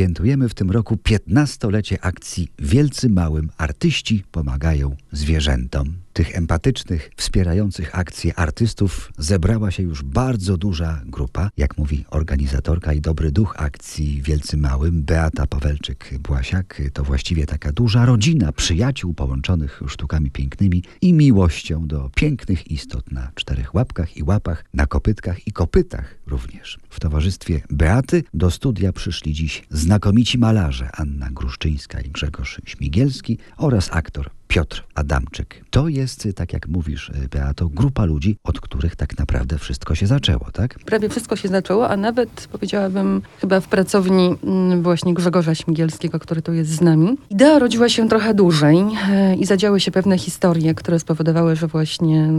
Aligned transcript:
Świętujemy 0.00 0.48
w 0.48 0.54
tym 0.54 0.70
roku 0.70 0.94
15-lecie 0.94 2.04
akcji 2.04 2.48
Wielcy 2.58 3.08
Małym 3.08 3.50
Artyści 3.58 4.24
pomagają 4.32 4.96
zwierzętom. 5.12 5.94
Tych 6.12 6.36
empatycznych, 6.36 7.10
wspierających 7.16 7.98
akcje 7.98 8.38
artystów 8.38 9.12
zebrała 9.18 9.70
się 9.70 9.82
już 9.82 10.02
bardzo 10.02 10.56
duża 10.56 11.00
grupa. 11.06 11.50
Jak 11.56 11.78
mówi 11.78 12.04
organizatorka 12.10 12.92
i 12.92 13.00
dobry 13.00 13.32
duch 13.32 13.54
akcji 13.58 14.22
Wielcy 14.22 14.56
Małym, 14.56 15.02
Beata 15.02 15.44
Pawelczyk-Błasiak, 15.44 16.90
to 16.92 17.04
właściwie 17.04 17.46
taka 17.46 17.72
duża 17.72 18.06
rodzina 18.06 18.52
przyjaciół 18.52 19.14
połączonych 19.14 19.82
sztukami 19.86 20.30
pięknymi 20.30 20.84
i 21.00 21.12
miłością 21.12 21.86
do 21.86 22.10
pięknych 22.14 22.70
istot 22.70 23.12
na 23.12 23.30
czterech 23.34 23.74
łapkach 23.74 24.16
i 24.16 24.22
łapach, 24.22 24.64
na 24.74 24.86
kopytkach 24.86 25.46
i 25.46 25.52
kopytach 25.52 26.14
również. 26.26 26.78
W 26.90 27.00
towarzystwie 27.00 27.60
Beaty 27.70 28.24
do 28.34 28.50
studia 28.50 28.92
przyszli 28.92 29.32
dziś 29.32 29.62
znakomici 29.90 30.38
malarze 30.38 30.88
Anna 30.92 31.28
Gruszczyńska 31.30 32.00
i 32.00 32.10
Grzegorz 32.10 32.60
Śmigielski 32.64 33.38
oraz 33.56 33.88
aktor 33.92 34.30
Piotr 34.48 34.84
Adamczyk. 34.94 35.64
To 35.70 35.88
jest, 35.88 36.28
tak 36.34 36.52
jak 36.52 36.68
mówisz, 36.68 37.12
Beato, 37.30 37.68
grupa 37.68 38.04
ludzi, 38.04 38.36
od 38.44 38.60
których 38.60 38.96
tak 38.96 39.18
naprawdę 39.18 39.58
wszystko 39.58 39.94
się 39.94 40.06
zaczęło, 40.06 40.46
tak? 40.52 40.78
Prawie 40.78 41.08
wszystko 41.08 41.36
się 41.36 41.48
zaczęło, 41.48 41.88
a 41.88 41.96
nawet 41.96 42.48
powiedziałabym 42.52 43.22
chyba 43.40 43.60
w 43.60 43.68
pracowni 43.68 44.34
mm, 44.44 44.82
właśnie 44.82 45.14
Grzegorza 45.14 45.54
Śmigielskiego, 45.54 46.18
który 46.18 46.42
tu 46.42 46.52
jest 46.52 46.70
z 46.70 46.80
nami. 46.80 47.16
Idea 47.30 47.58
rodziła 47.58 47.88
się 47.88 48.08
trochę 48.08 48.34
dłużej 48.34 48.84
e, 49.10 49.36
i 49.36 49.46
zadziały 49.46 49.80
się 49.80 49.90
pewne 49.90 50.18
historie, 50.18 50.74
które 50.74 50.98
spowodowały, 50.98 51.56
że 51.56 51.66
właśnie 51.66 52.30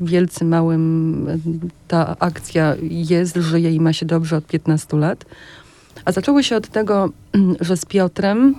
wielcy 0.00 0.44
małym 0.44 1.28
e, 1.28 1.38
ta 1.88 2.16
akcja 2.18 2.76
jest, 2.90 3.36
żyje 3.36 3.70
i 3.70 3.80
ma 3.80 3.92
się 3.92 4.06
dobrze 4.06 4.36
od 4.36 4.46
15 4.46 4.96
lat. 4.96 5.24
A 6.04 6.12
zaczęło 6.12 6.42
się 6.42 6.56
od 6.56 6.68
tego, 6.68 7.10
że 7.60 7.76
z 7.76 7.84
Piotrem 7.84 8.54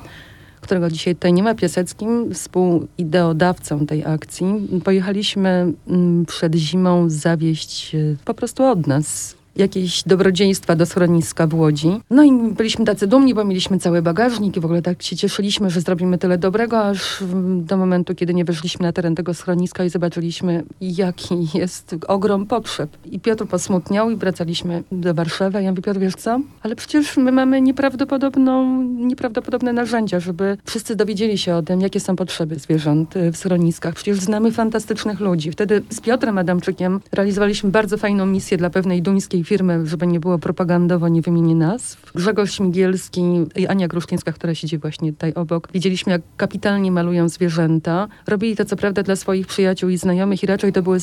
którego 0.63 0.89
dzisiaj 0.89 1.15
tutaj 1.15 1.33
nie 1.33 1.43
ma, 1.43 1.55
Piaseckim, 1.55 2.33
współideodawcą 2.33 3.85
tej 3.85 4.05
akcji. 4.05 4.45
Pojechaliśmy 4.83 5.73
mm, 5.87 6.25
przed 6.25 6.55
zimą 6.55 7.09
zawieść 7.09 7.95
e, 7.95 8.15
po 8.25 8.33
prostu 8.33 8.63
od 8.63 8.87
nas 8.87 9.35
jakieś 9.55 10.03
dobrodziejstwa 10.03 10.75
do 10.75 10.85
schroniska 10.85 11.47
w 11.47 11.53
Łodzi. 11.53 11.99
No 12.09 12.23
i 12.23 12.31
byliśmy 12.31 12.85
tacy 12.85 13.07
dumni, 13.07 13.33
bo 13.33 13.45
mieliśmy 13.45 13.79
cały 13.79 14.01
bagażnik 14.01 14.57
i 14.57 14.59
w 14.59 14.65
ogóle 14.65 14.81
tak 14.81 15.03
się 15.03 15.15
cieszyliśmy, 15.15 15.69
że 15.69 15.81
zrobimy 15.81 16.17
tyle 16.17 16.37
dobrego, 16.37 16.79
aż 16.79 17.23
do 17.57 17.77
momentu, 17.77 18.15
kiedy 18.15 18.33
nie 18.33 18.45
weszliśmy 18.45 18.83
na 18.83 18.93
teren 18.93 19.15
tego 19.15 19.33
schroniska 19.33 19.83
i 19.83 19.89
zobaczyliśmy, 19.89 20.63
jaki 20.81 21.47
jest 21.53 21.95
ogrom 22.07 22.45
potrzeb. 22.45 22.89
I 23.05 23.19
Piotr 23.19 23.45
posmutniał 23.45 24.09
i 24.11 24.15
wracaliśmy 24.15 24.83
do 24.91 25.13
Warszawy. 25.13 25.63
Ja 25.63 25.69
mówię, 25.69 25.81
Piotr, 25.81 25.99
wiesz 25.99 26.15
co? 26.15 26.39
Ale 26.61 26.75
przecież 26.75 27.17
my 27.17 27.31
mamy 27.31 27.61
nieprawdopodobną, 27.61 28.83
nieprawdopodobne 28.83 29.73
narzędzia, 29.73 30.19
żeby 30.19 30.57
wszyscy 30.65 30.95
dowiedzieli 30.95 31.37
się 31.37 31.55
o 31.55 31.61
tym, 31.61 31.81
jakie 31.81 31.99
są 31.99 32.15
potrzeby 32.15 32.55
zwierząt 32.55 33.13
w 33.31 33.37
schroniskach. 33.37 33.95
Przecież 33.95 34.19
znamy 34.19 34.51
fantastycznych 34.51 35.19
ludzi. 35.19 35.51
Wtedy 35.51 35.83
z 35.89 36.01
Piotrem 36.01 36.37
Adamczykiem 36.37 36.99
realizowaliśmy 37.11 37.71
bardzo 37.71 37.97
fajną 37.97 38.25
misję 38.25 38.57
dla 38.57 38.69
pewnej 38.69 39.01
duńskiej 39.01 39.42
firmy, 39.43 39.85
żeby 39.87 40.07
nie 40.07 40.19
było 40.19 40.39
propagandowo, 40.39 41.07
nie 41.07 41.21
wymienię 41.21 41.55
nazw. 41.55 42.02
Grzegorz 42.15 42.51
Śmigielski 42.51 43.21
i 43.55 43.67
Ania 43.67 43.87
Gruszczyńska, 43.87 44.31
która 44.31 44.55
siedzi 44.55 44.77
właśnie 44.77 45.13
tutaj 45.13 45.33
obok. 45.33 45.67
Widzieliśmy, 45.73 46.11
jak 46.11 46.21
kapitalnie 46.37 46.91
malują 46.91 47.29
zwierzęta. 47.29 48.07
Robili 48.27 48.55
to 48.55 48.65
co 48.65 48.75
prawda 48.75 49.03
dla 49.03 49.15
swoich 49.15 49.47
przyjaciół 49.47 49.89
i 49.89 49.97
znajomych 49.97 50.43
i 50.43 50.45
raczej 50.45 50.73
to 50.73 50.81
było 50.81 50.95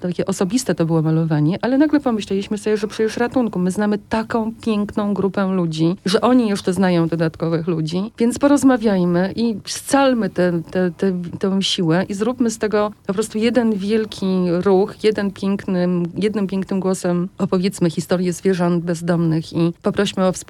takie 0.00 0.26
osobiste 0.26 0.74
to 0.74 0.86
było 0.86 1.02
malowanie, 1.02 1.58
ale 1.62 1.78
nagle 1.78 2.00
pomyśleliśmy 2.00 2.58
sobie, 2.58 2.76
że 2.76 2.88
przecież 2.88 3.16
ratunku, 3.16 3.58
my 3.58 3.70
znamy 3.70 3.98
taką 3.98 4.52
piękną 4.62 5.14
grupę 5.14 5.54
ludzi, 5.54 5.96
że 6.06 6.20
oni 6.20 6.48
jeszcze 6.48 6.72
znają 6.72 7.08
dodatkowych 7.08 7.66
ludzi, 7.66 8.12
więc 8.18 8.38
porozmawiajmy 8.38 9.32
i 9.36 9.56
scalmy 9.66 10.30
tę 10.30 10.62
te, 10.70 10.90
te, 10.90 11.12
te, 11.38 11.62
siłę 11.62 12.06
i 12.08 12.14
zróbmy 12.14 12.50
z 12.50 12.58
tego 12.58 12.92
po 13.06 13.14
prostu 13.14 13.38
jeden 13.38 13.72
wielki 13.72 14.26
ruch, 14.48 15.04
jeden 15.04 15.30
pięknym, 15.30 16.06
jednym 16.16 16.46
pięknym 16.46 16.80
głosem 16.80 17.28
opowiedzmy 17.38 17.64
opowiedzmy 17.64 17.90
historię 17.90 18.32
zwierząt 18.32 18.84
bezdomnych 18.84 19.52
i 19.52 19.72
poprośmy 19.82 20.26
o 20.26 20.32
współpracę. 20.32 20.43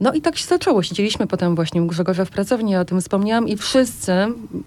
No 0.00 0.12
i 0.12 0.20
tak 0.20 0.36
się 0.36 0.46
zaczęło. 0.46 0.82
Siedzieliśmy 0.82 1.26
potem 1.26 1.54
właśnie 1.54 1.82
u 1.82 1.86
Grzegorza 1.86 2.24
w 2.24 2.30
pracowni, 2.30 2.72
ja 2.72 2.80
o 2.80 2.84
tym 2.84 3.00
wspomniałam 3.00 3.48
i 3.48 3.56
wszyscy, 3.56 4.12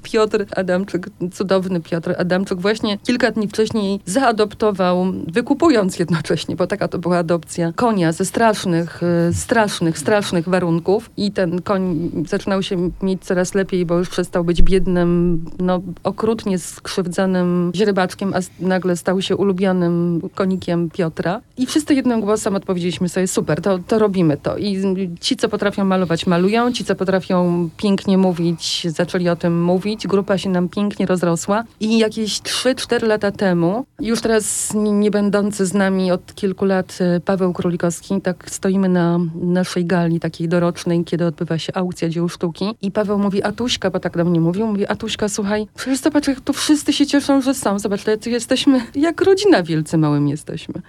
Piotr 0.04 0.46
Adamczyk, 0.56 1.10
cudowny 1.34 1.82
Piotr 1.82 2.16
Adamczyk 2.18 2.60
właśnie 2.60 2.98
kilka 2.98 3.32
dni 3.32 3.48
wcześniej 3.48 4.00
zaadoptował, 4.06 5.06
wykupując 5.34 6.00
jednocześnie, 6.00 6.56
bo 6.56 6.68
taka 6.68 6.88
to 6.88 7.00
była 7.00 7.18
adopcja, 7.18 7.74
konia 7.76 8.12
ze 8.12 8.26
strasznych, 8.26 9.04
y, 9.30 9.34
strasznych, 9.34 10.00
strasznych 10.00 10.50
warunków 10.50 11.10
i 11.18 11.32
ten 11.32 11.62
koń 11.62 12.12
zaczynał 12.28 12.64
się 12.64 12.92
mieć 13.02 13.24
coraz 13.24 13.56
lepiej, 13.56 13.86
bo 13.86 13.98
już 13.98 14.10
przestał 14.10 14.44
być 14.44 14.62
biednym, 14.62 15.46
no 15.60 15.82
okrutnie 16.04 16.60
skrzywdzonym 16.60 17.72
źrebaczkiem, 17.76 18.34
a 18.34 18.40
nagle 18.60 18.98
stał 18.98 19.22
się 19.22 19.36
ulubionym 19.36 20.22
konikiem 20.36 20.90
Piotra. 20.90 21.42
I 21.58 21.66
wszyscy 21.66 21.94
jednym 21.94 22.22
głosem 22.22 22.56
odpowiedzieliśmy 22.56 23.10
sobie, 23.10 23.28
super, 23.28 23.62
to, 23.62 23.80
to 23.80 24.00
robimy 24.00 24.27
to. 24.38 24.58
I 24.58 24.82
ci, 25.20 25.36
co 25.36 25.50
potrafią 25.50 25.86
malować, 25.86 26.28
malują, 26.28 26.72
ci, 26.72 26.86
co 26.86 26.96
potrafią 26.96 27.70
pięknie 27.78 28.18
mówić, 28.18 28.88
zaczęli 28.90 29.30
o 29.30 29.36
tym 29.36 29.64
mówić. 29.64 30.08
Grupa 30.08 30.38
się 30.38 30.50
nam 30.50 30.70
pięknie 30.70 31.06
rozrosła. 31.06 31.64
I 31.80 31.98
jakieś 31.98 32.42
3-4 32.42 33.08
lata 33.08 33.32
temu, 33.32 33.86
już 34.00 34.22
teraz 34.22 34.74
nie 34.76 35.12
będący 35.12 35.66
z 35.66 35.74
nami 35.74 36.12
od 36.12 36.36
kilku 36.36 36.66
lat 36.66 36.98
e, 37.02 37.20
Paweł 37.20 37.54
Królikowski, 37.54 38.22
tak 38.22 38.52
stoimy 38.52 38.90
na 38.90 39.20
naszej 39.36 39.86
gali 39.86 40.20
takiej 40.20 40.48
dorocznej, 40.48 41.04
kiedy 41.04 41.26
odbywa 41.26 41.58
się 41.58 41.74
aukcja 41.76 42.10
dzieł 42.10 42.30
sztuki. 42.30 42.66
I 42.82 42.92
Paweł 42.92 43.20
mówi, 43.20 43.44
Atuśka, 43.44 43.90
bo 43.90 44.00
tak 44.00 44.18
do 44.18 44.26
mnie 44.26 44.40
mówił, 44.42 44.68
mówi, 44.68 44.88
Atuśka, 44.88 45.30
słuchaj, 45.30 45.68
przecież 45.76 46.00
zobacz, 46.00 46.28
jak 46.28 46.42
tu 46.42 46.54
wszyscy 46.54 46.94
się 46.94 47.06
cieszą, 47.06 47.42
że 47.42 47.54
są. 47.54 47.80
Zobacz, 47.80 48.02
jesteśmy, 48.26 48.82
jak 48.96 49.22
rodzina 49.22 49.64
wielcy 49.64 49.98
małym 49.98 50.28
jesteśmy. 50.28 50.82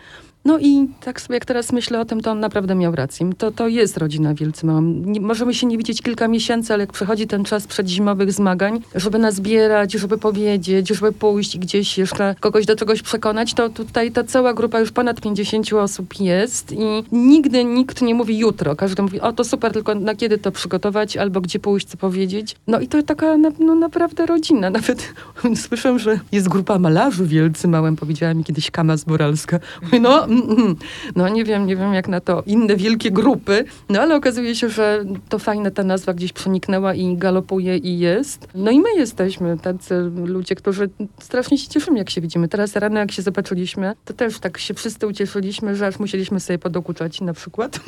No 0.49 0.59
i 0.59 0.89
tak 1.01 1.21
sobie 1.21 1.35
jak 1.35 1.45
teraz 1.45 1.73
myślę 1.73 2.01
o 2.01 2.05
tym, 2.05 2.21
to 2.21 2.31
on 2.31 2.41
naprawdę 2.41 2.75
miał 2.75 2.95
rację. 2.95 3.31
To, 3.39 3.51
to 3.51 3.69
jest 3.69 3.97
rodzina 3.97 4.35
Wielcy 4.35 4.67
Nie, 5.05 5.21
możemy 5.21 5.55
się 5.55 5.67
nie 5.67 5.79
widzieć 5.79 6.03
kilka 6.03 6.29
miesięcy, 6.29 6.75
ale 6.75 6.83
jak 6.83 6.93
przychodzi 6.93 7.27
ten 7.27 7.45
czas 7.45 7.67
przedzimowych 7.67 8.33
zmagań, 8.33 8.81
żeby 8.95 9.19
nas 9.19 9.35
zbierać, 9.35 9.93
żeby 9.93 10.19
powiedzieć, 10.19 10.89
żeby 10.89 11.13
pójść 11.13 11.59
gdzieś 11.59 11.99
jeszcze 11.99 12.35
kogoś 12.41 12.67
do 12.67 12.77
czegoś 12.77 13.03
przekonać, 13.03 13.55
to 13.55 13.69
tutaj 13.69 14.13
ta 14.13 14.25
cała 14.25 14.55
grupa 14.55 14.81
już 14.81 14.91
ponad 14.91 15.21
50 15.21 15.73
osób 15.73 16.21
jest 16.21 16.73
i 16.73 17.05
nigdy 17.13 17.65
nikt 17.65 18.03
nie 18.03 18.15
mówi 18.15 18.39
jutro. 18.39 18.77
Każdy 18.77 19.03
mówi, 19.03 19.21
o 19.21 19.33
to 19.33 19.45
super, 19.45 19.73
tylko 19.73 19.95
na 19.95 20.15
kiedy 20.15 20.39
to 20.39 20.53
przygotować, 20.53 21.17
albo 21.17 21.41
gdzie 21.41 21.59
pójść, 21.59 21.87
co 21.87 21.97
powiedzieć. 21.97 22.57
No 22.67 22.81
i 22.81 22.89
to 22.89 23.03
taka 23.03 23.37
no, 23.59 23.75
naprawdę 23.75 24.27
rodzina. 24.27 24.71
Nawet 24.79 25.15
słyszę, 25.55 25.99
że 25.99 26.21
jest 26.33 26.49
grupa 26.49 26.79
malarzy 26.79 27.27
wielcy 27.27 27.69
małym, 27.69 27.97
powiedziała 27.97 28.35
mi 28.35 28.45
kiedyś 28.45 28.71
Kama 28.71 28.97
Zboralska. 28.97 29.61
No, 30.01 30.27
no 31.17 31.29
nie 31.29 31.45
wiem, 31.45 31.67
nie 31.67 31.77
wiem 31.77 31.95
jak 31.95 32.09
na 32.09 32.21
to 32.21 32.43
inne 32.47 32.77
wielkie 32.77 33.11
grupy, 33.11 33.65
no 33.89 34.01
ale 34.01 34.17
okazuje 34.17 34.55
się, 34.55 34.69
że 34.69 35.05
to 35.29 35.39
fajne 35.39 35.71
ta 35.71 35.85
nazwa 35.85 36.15
gdzieś 36.15 36.33
przeniknęła 36.33 36.95
i 36.95 37.17
galopuje 37.17 37.77
i 37.77 37.99
jest. 37.99 38.49
No 38.55 38.71
i 38.71 38.81
my 38.81 38.89
jesteśmy 38.97 39.59
tacy 39.59 40.11
ludzie, 40.25 40.55
którzy 40.55 40.91
strasznie 41.21 41.59
się 41.59 41.69
cieszymy, 41.69 41.99
jak 41.99 42.11
się 42.11 42.21
widzimy. 42.21 42.49
Teraz 42.49 42.77
rano, 42.77 42.99
jak 42.99 43.13
się 43.13 43.23
zobaczyliśmy, 43.23 43.93
to 44.05 44.15
też 44.15 44.39
tak 44.39 44.59
się 44.59 44.75
wszyscy 44.75 45.07
ucieszyliśmy, 45.07 45.77
że 45.77 45.87
aż 45.87 45.99
musieliśmy 45.99 46.41
sobie 46.41 46.59
podokuczać 46.59 47.21
na 47.21 47.33
przykład. 47.35 47.81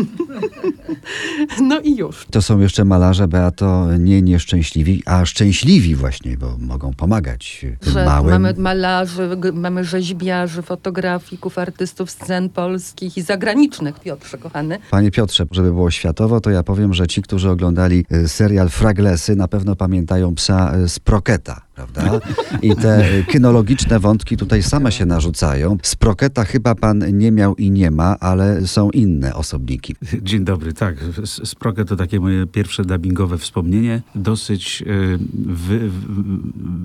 no 1.68 1.80
i 1.80 1.96
już. 1.96 2.26
To 2.30 2.42
są 2.42 2.60
jeszcze 2.60 2.84
malarze, 2.84 3.28
Beato, 3.28 3.86
nie 3.98 4.22
nieszczęśliwi, 4.22 5.02
a 5.06 5.26
szczęśliwi 5.26 5.94
właśnie, 5.94 6.36
bo 6.36 6.56
mogą 6.58 6.94
pomagać 6.94 7.66
że 7.82 8.04
małym. 8.04 8.30
Mamy 8.30 8.54
malarzy, 8.58 9.28
mamy 9.52 9.84
rzeźbiarzy, 9.84 10.62
fotografików, 10.62 11.58
artystów 11.58 12.10
scen 12.30 12.48
polskich 12.48 13.16
i 13.16 13.22
zagranicznych, 13.22 14.00
Piotrze 14.00 14.38
kochany. 14.38 14.78
Panie 14.90 15.10
Piotrze, 15.10 15.46
żeby 15.50 15.72
było 15.72 15.90
światowo, 15.90 16.40
to 16.40 16.50
ja 16.50 16.62
powiem, 16.62 16.94
że 16.94 17.06
ci, 17.06 17.22
którzy 17.22 17.50
oglądali 17.50 18.04
y, 18.12 18.28
serial 18.28 18.68
Fraglesy, 18.68 19.36
na 19.36 19.48
pewno 19.48 19.76
pamiętają 19.76 20.34
psa 20.34 20.76
y, 20.76 20.88
z 20.88 20.98
Proketa 20.98 21.60
prawda? 21.86 22.26
I 22.62 22.76
te 22.76 23.04
kynologiczne 23.28 24.00
wątki 24.00 24.36
tutaj 24.36 24.62
same 24.62 24.92
się 24.92 25.06
narzucają. 25.06 25.78
Z 25.82 25.96
Proketa 25.96 26.44
chyba 26.44 26.74
pan 26.74 27.18
nie 27.18 27.32
miał 27.32 27.54
i 27.56 27.70
nie 27.70 27.90
ma, 27.90 28.18
ale 28.18 28.66
są 28.66 28.90
inne 28.90 29.34
osobniki. 29.34 29.94
Dzień 30.22 30.44
dobry, 30.44 30.72
tak. 30.72 30.96
Sproket 31.24 31.88
to 31.88 31.96
takie 31.96 32.20
moje 32.20 32.46
pierwsze 32.46 32.84
dubbingowe 32.84 33.38
wspomnienie. 33.38 34.02
Dosyć 34.14 34.82
y, 34.86 35.18
wy, 35.46 35.90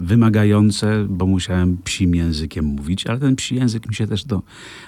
wymagające, 0.03 1.05
bo 1.09 1.25
musiałem 1.25 1.77
psim 1.83 2.15
językiem 2.15 2.65
mówić, 2.65 3.07
ale 3.07 3.19
ten 3.19 3.35
psi 3.35 3.55
język 3.55 3.89
mi 3.89 3.95
się 3.95 4.07
też 4.07 4.25
do, 4.25 4.41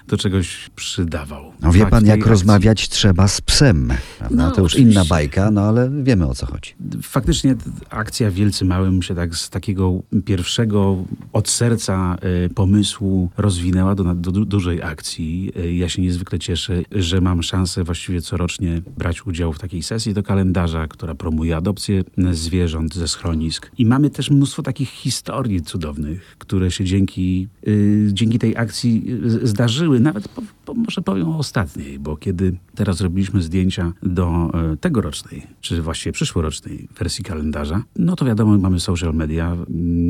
do 0.08 0.18
czegoś 0.18 0.70
przydawał. 0.76 1.52
No 1.62 1.72
wie 1.72 1.86
pan, 1.86 2.06
jak 2.06 2.26
rozmawiać 2.26 2.90
trzeba 2.90 3.28
z 3.28 3.42
psem. 3.42 3.94
No, 4.32 4.52
to 4.52 4.62
już 4.62 4.74
oczywiście. 4.74 5.00
inna 5.00 5.06
bajka, 5.06 5.52
no 5.52 5.62
ale 5.62 5.90
wiemy 6.04 6.28
o 6.28 6.36
co 6.36 6.46
chodzi. 6.46 6.76
Faktycznie 7.02 7.56
akcja 7.90 8.32
Wielcy 8.32 8.66
Małym 8.66 9.04
się 9.04 9.16
tak 9.16 9.36
z 9.36 9.50
takiego 9.50 9.97
pierwszego 10.26 11.06
od 11.34 11.50
serca 11.50 12.18
e, 12.46 12.50
pomysłu 12.50 13.30
rozwinęła 13.38 13.96
do, 13.96 14.04
do 14.16 14.32
du- 14.32 14.46
dużej 14.46 14.82
akcji. 14.82 15.52
E, 15.56 15.74
Ja 15.74 15.90
się 15.90 16.02
niezwykle 16.02 16.40
cieszę, 16.40 16.82
że 16.92 17.22
mam 17.22 17.44
szansę 17.44 17.84
właściwie 17.84 18.22
corocznie 18.22 18.82
brać 18.98 19.26
udział 19.26 19.54
w 19.54 19.60
takiej 19.60 19.84
sesji 19.84 20.14
do 20.14 20.24
kalendarza, 20.24 20.88
która 20.88 21.16
promuje 21.16 21.56
adopcję 21.58 22.04
zwierząt 22.32 22.96
ze 22.96 23.08
schronisk. 23.08 23.72
I 23.78 23.86
mamy 23.86 24.10
też 24.10 24.30
mnóstwo 24.32 24.64
takich 24.64 24.90
historii 24.90 25.62
cudownych, 25.62 26.36
które 26.38 26.72
się 26.72 26.86
dzięki, 26.86 27.48
y, 27.68 28.10
dzięki 28.14 28.40
tej 28.40 28.58
akcji 28.58 29.06
zdarzyły. 29.44 30.00
Nawet 30.00 30.28
może 30.74 31.02
powiem 31.02 31.30
o 31.30 31.38
ostatniej, 31.38 32.00
bo 32.00 32.18
kiedy 32.18 32.58
teraz 32.76 33.02
robiliśmy 33.02 33.42
zdjęcia 33.42 33.94
do 34.04 34.52
e, 34.54 34.78
tegorocznej, 34.78 35.44
czy 35.62 35.82
właściwie 35.82 36.14
przyszłorocznej 36.14 36.88
wersji 37.00 37.24
kalendarza, 37.24 37.84
no 37.96 38.16
to 38.16 38.26
wiadomo, 38.26 38.58
mamy 38.58 38.80
social 38.80 39.14
media. 39.14 39.58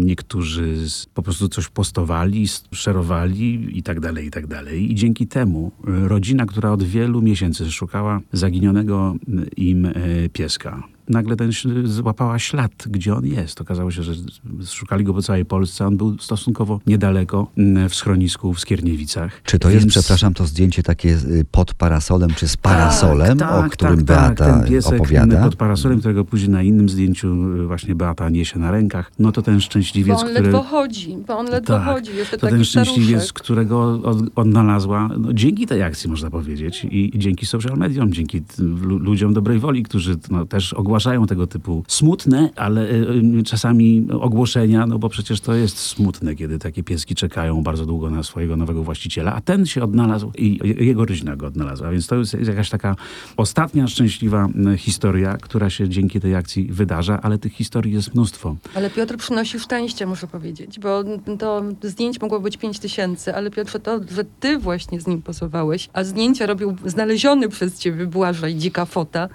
Niektórzy 0.03 0.75
po 1.13 1.23
prostu 1.23 1.49
coś 1.49 1.67
postowali, 1.67 2.45
szerowali 2.71 3.77
i 3.77 3.83
tak 3.83 3.99
dalej, 3.99 4.27
i 4.27 4.31
tak 4.31 4.47
dalej. 4.47 4.91
I 4.91 4.95
dzięki 4.95 5.27
temu 5.27 5.71
e, 5.87 6.07
rodzina, 6.07 6.45
która 6.45 6.71
od 6.71 6.83
wielu 6.83 7.21
miesięcy 7.21 7.71
szukała 7.71 8.19
zaginionego 8.31 9.15
im 9.57 9.85
e, 9.85 9.91
pieska, 10.33 10.83
nagle 11.09 11.35
ten 11.35 11.51
złapała 11.83 12.39
ślad, 12.39 12.71
gdzie 12.89 13.15
on 13.15 13.25
jest. 13.25 13.61
Okazało 13.61 13.91
się, 13.91 14.03
że 14.03 14.13
szukali 14.65 15.03
go 15.03 15.13
po 15.13 15.21
całej 15.21 15.45
Polsce. 15.45 15.87
On 15.87 15.97
był 15.97 16.17
stosunkowo 16.19 16.79
niedaleko 16.87 17.47
m, 17.57 17.89
w 17.89 17.95
schronisku 17.95 18.53
w 18.53 18.59
Skierniewicach. 18.59 19.41
Czy 19.43 19.59
to 19.59 19.69
jest, 19.69 19.81
Więc- 19.85 19.93
przepraszam, 19.93 20.33
to 20.33 20.45
zdjęcie 20.45 20.83
takie 20.83 21.09
y, 21.09 21.45
pod 21.51 21.73
parasolem, 21.73 22.29
czy 22.35 22.47
z 22.47 22.57
parasolem, 22.57 23.37
tak, 23.37 23.51
o 23.51 23.61
tak, 23.61 23.71
którym 23.71 23.95
tak, 23.95 24.03
Beata 24.05 24.35
tak. 24.45 24.59
Ten 24.61 24.69
piesek 24.69 24.93
opowiada? 25.01 25.43
pod 25.43 25.55
parasolem, 25.55 25.99
którego 25.99 26.25
później 26.25 26.49
na 26.49 26.63
innym 26.63 26.89
zdjęciu 26.89 27.53
y, 27.63 27.67
właśnie 27.67 27.95
Beata 27.95 28.29
niesie 28.29 28.59
na 28.59 28.71
rękach. 28.71 29.11
No 29.19 29.31
to 29.31 29.41
ten 29.41 29.55
Bo 29.55 29.61
szczęśliwiec, 29.61 30.19
on 30.19 30.25
który... 30.29 30.41
ledwo 30.41 30.63
chodzi, 30.63 31.17
bo 31.27 31.37
on 31.37 31.45
ledwo 31.45 31.73
Tak, 31.73 31.83
chodzi. 31.85 32.15
Jeszcze 32.15 32.37
To 32.37 32.47
ten 32.47 32.63
szczęśliwiec, 32.65 33.09
staruszek. 33.09 33.33
którego 33.33 34.01
od, 34.03 34.17
odnalazła 34.35 35.09
no, 35.19 35.33
dzięki 35.33 35.67
tej 35.67 35.83
akcji, 35.83 36.09
można 36.09 36.29
powiedzieć, 36.29 36.83
i, 36.85 37.15
i 37.15 37.19
dzięki 37.19 37.45
social 37.45 37.77
mediom, 37.77 38.13
dzięki 38.13 38.41
lu, 38.59 38.97
ludziom 38.97 39.33
dobrej 39.33 39.59
woli, 39.59 39.83
którzy 39.83 40.15
no, 40.31 40.45
też 40.45 40.73
ogłaszają 40.73 40.96
tego 41.27 41.47
typu 41.47 41.83
smutne, 41.87 42.49
ale 42.55 42.81
y, 42.91 43.39
y, 43.39 43.43
czasami 43.43 44.07
ogłoszenia, 44.11 44.87
no 44.87 44.99
bo 44.99 45.09
przecież 45.09 45.41
to 45.41 45.53
jest 45.53 45.77
smutne, 45.77 46.35
kiedy 46.35 46.59
takie 46.59 46.83
pieski 46.83 47.15
czekają 47.15 47.63
bardzo 47.63 47.85
długo 47.85 48.09
na 48.09 48.23
swojego 48.23 48.57
nowego 48.57 48.83
właściciela, 48.83 49.33
a 49.33 49.41
ten 49.41 49.65
się 49.65 49.83
odnalazł 49.83 50.31
i 50.37 50.59
jego 50.85 51.05
rodzina 51.05 51.35
go 51.35 51.47
odnalazła. 51.47 51.91
Więc 51.91 52.07
to 52.07 52.15
jest 52.15 52.33
jakaś 52.33 52.69
taka 52.69 52.95
ostatnia 53.37 53.87
szczęśliwa 53.87 54.47
historia, 54.77 55.37
która 55.37 55.69
się 55.69 55.89
dzięki 55.89 56.19
tej 56.19 56.35
akcji 56.35 56.67
wydarza, 56.71 57.19
ale 57.21 57.37
tych 57.37 57.53
historii 57.53 57.93
jest 57.93 58.13
mnóstwo. 58.13 58.55
Ale 58.75 58.89
Piotr 58.89 59.17
przynosi 59.17 59.59
szczęście, 59.59 60.05
muszę 60.05 60.27
powiedzieć, 60.27 60.79
bo 60.79 61.03
to 61.39 61.63
zdjęć 61.81 62.21
mogło 62.21 62.39
być 62.39 62.57
pięć 62.57 62.79
tysięcy, 62.79 63.35
ale 63.35 63.51
Piotrze, 63.51 63.79
to, 63.79 63.99
że 64.11 64.25
ty 64.39 64.57
właśnie 64.57 65.01
z 65.01 65.07
nim 65.07 65.21
posowałeś, 65.21 65.89
a 65.93 66.03
zdjęcia 66.03 66.45
robił 66.45 66.75
znaleziony 66.85 67.49
przez 67.49 67.79
ciebie 67.79 68.05
Błażej, 68.05 68.55
dzika 68.55 68.85
fota, 68.85 69.29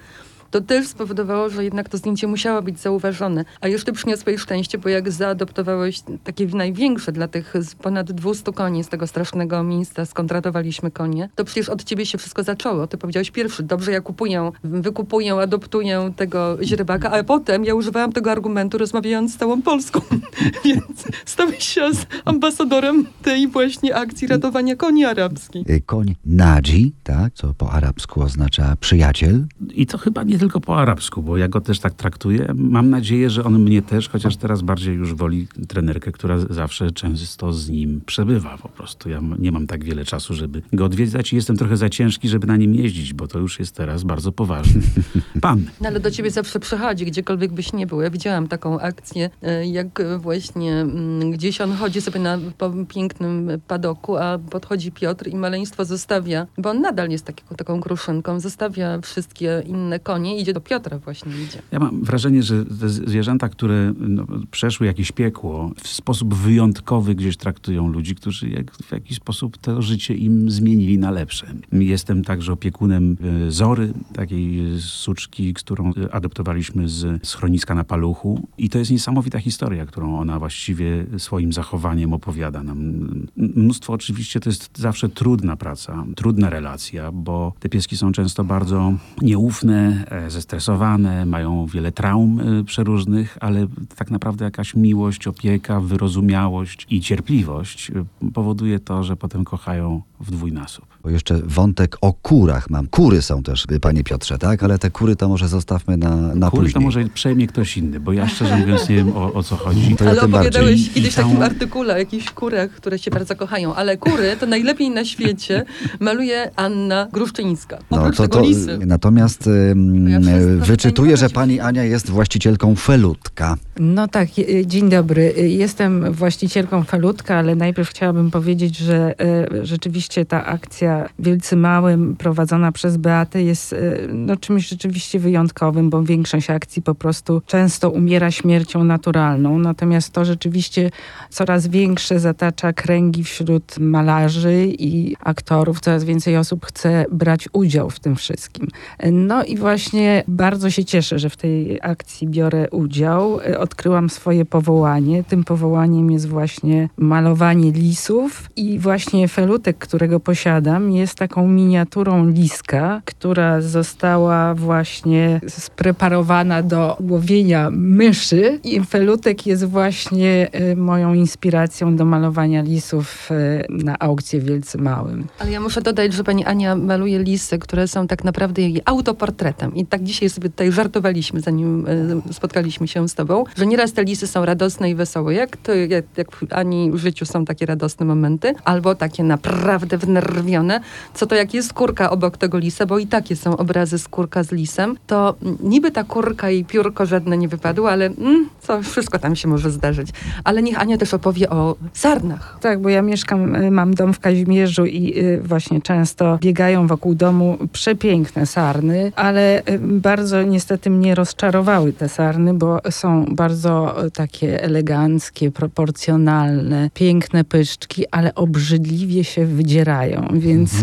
to 0.52 0.60
też 0.60 0.86
spowodowało, 0.88 1.50
że 1.50 1.64
jednak 1.64 1.88
to 1.88 1.98
zdjęcie 1.98 2.26
musiało 2.26 2.62
być 2.62 2.78
zauważone. 2.80 3.44
A 3.60 3.68
jeszcze 3.68 3.92
przyniosłeś 3.92 4.40
szczęście, 4.40 4.78
bo 4.78 4.88
jak 4.88 5.10
zaadoptowałeś 5.10 6.02
takie 6.24 6.46
największe 6.46 7.12
dla 7.12 7.28
tych 7.28 7.54
z 7.60 7.74
ponad 7.74 8.12
200 8.12 8.52
koni 8.52 8.84
z 8.84 8.88
tego 8.88 9.06
strasznego 9.06 9.62
miejsca, 9.62 10.06
skontratowaliśmy 10.06 10.90
konie, 10.90 11.28
to 11.34 11.44
przecież 11.44 11.68
od 11.68 11.84
ciebie 11.84 12.06
się 12.06 12.18
wszystko 12.18 12.42
zaczęło. 12.42 12.86
Ty 12.86 12.98
powiedziałeś 12.98 13.30
pierwszy, 13.30 13.62
dobrze, 13.62 13.92
ja 13.92 14.00
kupuję, 14.00 14.50
wykupuję, 14.64 15.34
adoptuję 15.34 16.12
tego 16.16 16.58
źrebaka, 16.62 17.10
ale 17.10 17.24
potem 17.24 17.64
ja 17.64 17.74
używałam 17.74 18.12
tego 18.12 18.30
argumentu 18.30 18.78
rozmawiając 18.78 19.34
z 19.34 19.36
całą 19.36 19.62
Polską. 19.62 20.00
Więc 20.64 21.04
stałeś 21.24 21.64
się 21.64 21.94
z 21.94 22.06
ambasadorem 22.24 23.06
tej 23.22 23.48
właśnie 23.48 23.96
akcji 23.96 24.28
ratowania 24.28 24.76
koni 24.76 25.04
arabskich. 25.04 25.70
Y, 25.70 25.80
Koń 25.86 26.14
Nadzi, 26.24 26.92
tak, 27.02 27.34
co 27.34 27.54
po 27.54 27.72
arabsku 27.72 28.22
oznacza 28.22 28.76
przyjaciel. 28.80 29.46
I 29.74 29.86
to 29.86 29.98
chyba 29.98 30.22
nie 30.22 30.38
tylko 30.42 30.60
po 30.60 30.76
arabsku, 30.76 31.22
bo 31.22 31.36
ja 31.36 31.48
go 31.48 31.60
też 31.60 31.80
tak 31.80 31.94
traktuję. 31.94 32.52
Mam 32.54 32.90
nadzieję, 32.90 33.30
że 33.30 33.44
on 33.44 33.58
mnie 33.58 33.82
też, 33.82 34.08
chociaż 34.08 34.36
teraz 34.36 34.62
bardziej 34.62 34.94
już 34.94 35.14
woli 35.14 35.48
trenerkę, 35.68 36.12
która 36.12 36.38
zawsze 36.38 36.90
często 36.90 37.52
z 37.52 37.68
nim 37.68 38.00
przebywa 38.06 38.58
po 38.58 38.68
prostu. 38.68 39.10
Ja 39.10 39.20
nie 39.38 39.52
mam 39.52 39.66
tak 39.66 39.84
wiele 39.84 40.04
czasu, 40.04 40.34
żeby 40.34 40.62
go 40.72 40.84
odwiedzać 40.84 41.32
i 41.32 41.36
jestem 41.36 41.56
trochę 41.56 41.76
za 41.76 41.88
ciężki, 41.88 42.28
żeby 42.28 42.46
na 42.46 42.56
nim 42.56 42.74
jeździć, 42.74 43.14
bo 43.14 43.28
to 43.28 43.38
już 43.38 43.58
jest 43.58 43.76
teraz 43.76 44.04
bardzo 44.04 44.32
poważny 44.32 44.82
pan. 45.40 45.64
No 45.80 45.88
ale 45.88 46.00
do 46.00 46.10
ciebie 46.10 46.30
zawsze 46.30 46.60
przychodzi, 46.60 47.06
gdziekolwiek 47.06 47.52
byś 47.52 47.72
nie 47.72 47.86
był. 47.86 48.00
Ja 48.00 48.10
widziałam 48.10 48.48
taką 48.48 48.80
akcję, 48.80 49.30
e, 49.42 49.66
jak 49.66 50.02
właśnie 50.18 50.72
mm, 50.72 51.30
gdzieś 51.30 51.60
on 51.60 51.72
chodzi 51.72 52.00
sobie 52.00 52.20
na 52.20 52.38
po 52.58 52.70
pięknym 52.88 53.50
padoku, 53.66 54.16
a 54.16 54.38
podchodzi 54.38 54.92
Piotr 54.92 55.28
i 55.28 55.36
maleństwo 55.36 55.84
zostawia, 55.84 56.46
bo 56.58 56.70
on 56.70 56.80
nadal 56.80 57.10
jest 57.10 57.24
taką, 57.24 57.56
taką 57.56 57.80
kruszynką, 57.80 58.40
zostawia 58.40 59.00
wszystkie 59.00 59.62
inne 59.66 60.00
konie 60.00 60.31
i 60.36 60.40
idzie 60.40 60.52
do 60.52 60.60
Piotra 60.60 60.98
właśnie 60.98 61.32
idzie. 61.32 61.62
Ja 61.72 61.78
mam 61.78 62.04
wrażenie, 62.04 62.42
że 62.42 62.64
te 62.64 62.88
zwierzęta, 62.88 63.48
które 63.48 63.92
no, 63.98 64.26
przeszły 64.50 64.86
jakieś 64.86 65.12
piekło, 65.12 65.70
w 65.82 65.88
sposób 65.88 66.34
wyjątkowy 66.34 67.14
gdzieś 67.14 67.36
traktują 67.36 67.88
ludzi, 67.88 68.14
którzy 68.14 68.48
jak, 68.48 68.76
w 68.76 68.92
jakiś 68.92 69.16
sposób 69.16 69.58
to 69.58 69.82
życie 69.82 70.14
im 70.14 70.50
zmienili 70.50 70.98
na 70.98 71.10
lepsze. 71.10 71.46
Jestem 71.72 72.24
także 72.24 72.52
opiekunem 72.52 73.16
e, 73.46 73.50
Zory, 73.50 73.92
takiej 74.14 74.80
suczki, 74.80 75.54
którą 75.54 75.90
e, 75.90 76.14
adoptowaliśmy 76.14 76.88
z 76.88 77.26
schroniska 77.26 77.74
na 77.74 77.84
Paluchu. 77.84 78.48
I 78.58 78.68
to 78.68 78.78
jest 78.78 78.90
niesamowita 78.90 79.38
historia, 79.38 79.86
którą 79.86 80.18
ona 80.18 80.38
właściwie 80.38 81.06
swoim 81.18 81.52
zachowaniem 81.52 82.12
opowiada 82.12 82.62
nam. 82.62 83.08
Mnóstwo 83.36 83.92
oczywiście 83.92 84.40
to 84.40 84.50
jest 84.50 84.78
zawsze 84.78 85.08
trudna 85.08 85.56
praca, 85.56 86.04
trudna 86.16 86.50
relacja, 86.50 87.12
bo 87.12 87.52
te 87.60 87.68
pieski 87.68 87.96
są 87.96 88.12
często 88.12 88.44
bardzo 88.44 88.92
nieufne, 89.22 90.04
e, 90.10 90.21
zestresowane, 90.30 91.26
mają 91.26 91.66
wiele 91.66 91.92
traum 91.92 92.40
e, 92.60 92.64
przeróżnych, 92.64 93.38
ale 93.40 93.66
tak 93.96 94.10
naprawdę 94.10 94.44
jakaś 94.44 94.74
miłość, 94.74 95.26
opieka, 95.26 95.80
wyrozumiałość 95.80 96.86
i 96.90 97.00
cierpliwość 97.00 97.90
e, 97.90 98.30
powoduje 98.30 98.78
to, 98.78 99.02
że 99.04 99.16
potem 99.16 99.44
kochają 99.44 100.02
w 100.20 100.30
dwójnasób. 100.30 100.84
Bo 101.02 101.10
jeszcze 101.10 101.38
wątek 101.44 101.96
o 102.00 102.12
kurach 102.12 102.70
mam. 102.70 102.86
Kury 102.86 103.22
są 103.22 103.42
też, 103.42 103.66
y, 103.72 103.80
panie 103.80 104.04
Piotrze, 104.04 104.38
tak? 104.38 104.62
Ale 104.62 104.78
te 104.78 104.90
kury 104.90 105.16
to 105.16 105.28
może 105.28 105.48
zostawmy 105.48 105.96
na, 105.96 106.16
na 106.16 106.50
Kury 106.50 106.62
później. 106.62 106.74
to 106.74 106.80
może 106.80 107.04
przejmie 107.04 107.46
ktoś 107.46 107.76
inny, 107.76 108.00
bo 108.00 108.12
ja 108.12 108.28
szczerze 108.28 108.56
mówiąc 108.56 108.88
nie 108.88 108.96
wiem 108.96 109.16
o, 109.16 109.32
o 109.32 109.42
co 109.42 109.56
chodzi. 109.56 109.96
To 109.96 110.04
ja 110.04 110.10
ale 110.10 110.20
tym 110.20 110.34
opowiadałeś 110.34 110.68
bardziej. 110.80 110.94
kiedyś 110.94 111.12
w 111.12 111.16
całą- 111.16 111.28
takim 111.28 111.42
artykule 111.42 111.94
o 111.94 111.98
jakichś 111.98 112.30
kurach, 112.30 112.70
które 112.70 112.98
się 112.98 113.10
bardzo 113.10 113.36
kochają, 113.36 113.74
ale 113.74 113.96
kury 113.96 114.36
to 114.40 114.46
najlepiej 114.46 114.90
na 114.90 115.04
świecie 115.04 115.64
maluje 116.00 116.50
Anna 116.56 117.08
Gruszczyńska. 117.12 117.78
Oprócz 117.90 118.16
tego 118.16 118.40
lisy. 118.40 118.78
natomiast 118.86 119.46
ym, 119.46 120.11
Wszystko 120.20 120.40
tutaj 120.40 120.66
wyczytuję, 120.66 121.16
że 121.16 121.30
pani 121.30 121.60
Ania 121.60 121.84
jest 121.84 122.10
właścicielką 122.10 122.76
felutka. 122.76 123.56
No 123.78 124.08
tak, 124.08 124.28
dzień 124.66 124.90
dobry. 124.90 125.34
Jestem 125.36 126.12
właścicielką 126.12 126.82
Felutka, 126.84 127.36
ale 127.36 127.54
najpierw 127.54 127.88
chciałabym 127.90 128.30
powiedzieć, 128.30 128.76
że 128.76 129.14
e, 129.20 129.66
rzeczywiście 129.66 130.24
ta 130.24 130.44
akcja 130.44 131.08
Wielcy 131.18 131.56
Małym 131.56 132.16
prowadzona 132.16 132.72
przez 132.72 132.96
Beatę 132.96 133.42
jest 133.42 133.72
e, 133.72 133.78
no, 134.12 134.36
czymś 134.36 134.68
rzeczywiście 134.68 135.18
wyjątkowym, 135.18 135.90
bo 135.90 136.02
większość 136.02 136.50
akcji 136.50 136.82
po 136.82 136.94
prostu 136.94 137.42
często 137.46 137.90
umiera 137.90 138.30
śmiercią 138.30 138.84
naturalną. 138.84 139.58
Natomiast 139.58 140.10
to 140.10 140.24
rzeczywiście 140.24 140.90
coraz 141.30 141.66
większe 141.66 142.20
zatacza 142.20 142.72
kręgi 142.72 143.24
wśród 143.24 143.78
malarzy 143.78 144.66
i 144.66 145.16
aktorów. 145.20 145.80
Coraz 145.80 146.04
więcej 146.04 146.36
osób 146.36 146.66
chce 146.66 147.04
brać 147.12 147.48
udział 147.52 147.90
w 147.90 148.00
tym 148.00 148.16
wszystkim. 148.16 148.68
No 149.12 149.44
i 149.44 149.56
właśnie 149.56 149.91
bardzo 150.28 150.70
się 150.70 150.84
cieszę, 150.84 151.18
że 151.18 151.30
w 151.30 151.36
tej 151.36 151.78
akcji 151.82 152.28
biorę 152.28 152.70
udział. 152.70 153.40
E, 153.40 153.58
Odkryłam 153.58 154.10
swoje 154.10 154.44
powołanie. 154.44 155.24
Tym 155.24 155.44
powołaniem 155.44 156.10
jest 156.10 156.28
właśnie 156.28 156.88
malowanie 156.96 157.72
lisów 157.72 158.50
i 158.56 158.78
właśnie 158.78 159.28
felutek, 159.28 159.78
którego 159.78 160.20
posiadam, 160.20 160.92
jest 160.92 161.14
taką 161.14 161.48
miniaturą 161.48 162.28
liska, 162.28 163.02
która 163.04 163.60
została 163.60 164.54
właśnie 164.54 165.40
spreparowana 165.48 166.62
do 166.62 166.96
łowienia 167.00 167.70
myszy 167.70 168.60
i 168.64 168.84
felutek 168.84 169.46
jest 169.46 169.64
właśnie 169.64 170.48
e, 170.52 170.76
moją 170.76 171.14
inspiracją 171.14 171.96
do 171.96 172.04
malowania 172.04 172.62
lisów 172.62 173.28
e, 173.30 173.64
na 173.68 173.98
aukcję 173.98 174.40
Wielcy 174.40 174.78
Małym. 174.78 175.26
Ale 175.38 175.50
ja 175.50 175.60
muszę 175.60 175.82
dodać, 175.82 176.12
że 176.12 176.24
pani 176.24 176.44
Ania 176.44 176.76
maluje 176.76 177.18
lisy, 177.18 177.58
które 177.58 177.88
są 177.88 178.06
tak 178.06 178.24
naprawdę 178.24 178.62
jej 178.62 178.82
autoportretem. 178.84 179.76
I 179.82 179.86
tak 179.86 180.02
dzisiaj 180.02 180.30
sobie 180.30 180.48
tutaj 180.48 180.72
żartowaliśmy, 180.72 181.40
zanim 181.40 181.86
e, 182.28 182.32
spotkaliśmy 182.32 182.88
się 182.88 183.08
z 183.08 183.14
tobą, 183.14 183.44
że 183.56 183.66
nieraz 183.66 183.92
te 183.92 184.04
lisy 184.04 184.26
są 184.26 184.44
radosne 184.44 184.90
i 184.90 184.94
wesołe, 184.94 185.34
jak, 185.34 185.56
to, 185.56 185.74
jak, 185.74 186.04
jak 186.16 186.28
Ani 186.50 186.90
w 186.90 186.96
życiu 186.96 187.26
są 187.26 187.44
takie 187.44 187.66
radosne 187.66 188.06
momenty, 188.06 188.54
albo 188.64 188.94
takie 188.94 189.24
naprawdę 189.24 189.98
wnerwione, 189.98 190.80
co 191.14 191.26
to 191.26 191.34
jak 191.34 191.54
jest 191.54 191.72
kurka 191.72 192.10
obok 192.10 192.36
tego 192.36 192.58
lisa, 192.58 192.86
bo 192.86 192.98
i 192.98 193.06
takie 193.06 193.36
są 193.36 193.56
obrazy 193.56 193.98
z 193.98 194.08
kurka 194.08 194.42
z 194.42 194.52
lisem, 194.52 194.96
to 195.06 195.34
niby 195.60 195.90
ta 195.90 196.04
kurka 196.04 196.50
i 196.50 196.64
piórko 196.64 197.06
żadne 197.06 197.38
nie 197.38 197.48
wypadło, 197.48 197.90
ale 197.90 198.06
mm, 198.06 198.48
co, 198.60 198.82
wszystko 198.82 199.18
tam 199.18 199.36
się 199.36 199.48
może 199.48 199.70
zdarzyć. 199.70 200.08
Ale 200.44 200.62
niech 200.62 200.80
Ania 200.80 200.98
też 200.98 201.14
opowie 201.14 201.50
o 201.50 201.76
sarnach. 201.92 202.58
Tak, 202.60 202.82
bo 202.82 202.88
ja 202.88 203.02
mieszkam, 203.02 203.54
y, 203.54 203.70
mam 203.70 203.94
dom 203.94 204.12
w 204.12 204.20
Kazimierzu 204.20 204.86
i 204.86 205.18
y, 205.18 205.40
właśnie 205.44 205.80
często 205.80 206.38
biegają 206.40 206.86
wokół 206.86 207.14
domu 207.14 207.58
przepiękne 207.72 208.46
sarny, 208.46 209.12
ale 209.16 209.62
bardzo 209.78 210.42
niestety 210.42 210.90
mnie 210.90 211.14
rozczarowały 211.14 211.92
te 211.92 212.08
sarny, 212.08 212.54
bo 212.54 212.80
są 212.90 213.24
bardzo 213.30 214.04
y, 214.06 214.10
takie 214.10 214.62
eleganckie, 214.62 215.50
proporcjonalne, 215.50 216.90
piękne 216.94 217.44
pyszczki, 217.44 218.04
ale 218.10 218.34
obrzydliwie 218.34 219.24
się 219.24 219.46
wydzierają, 219.46 220.28
więc 220.32 220.72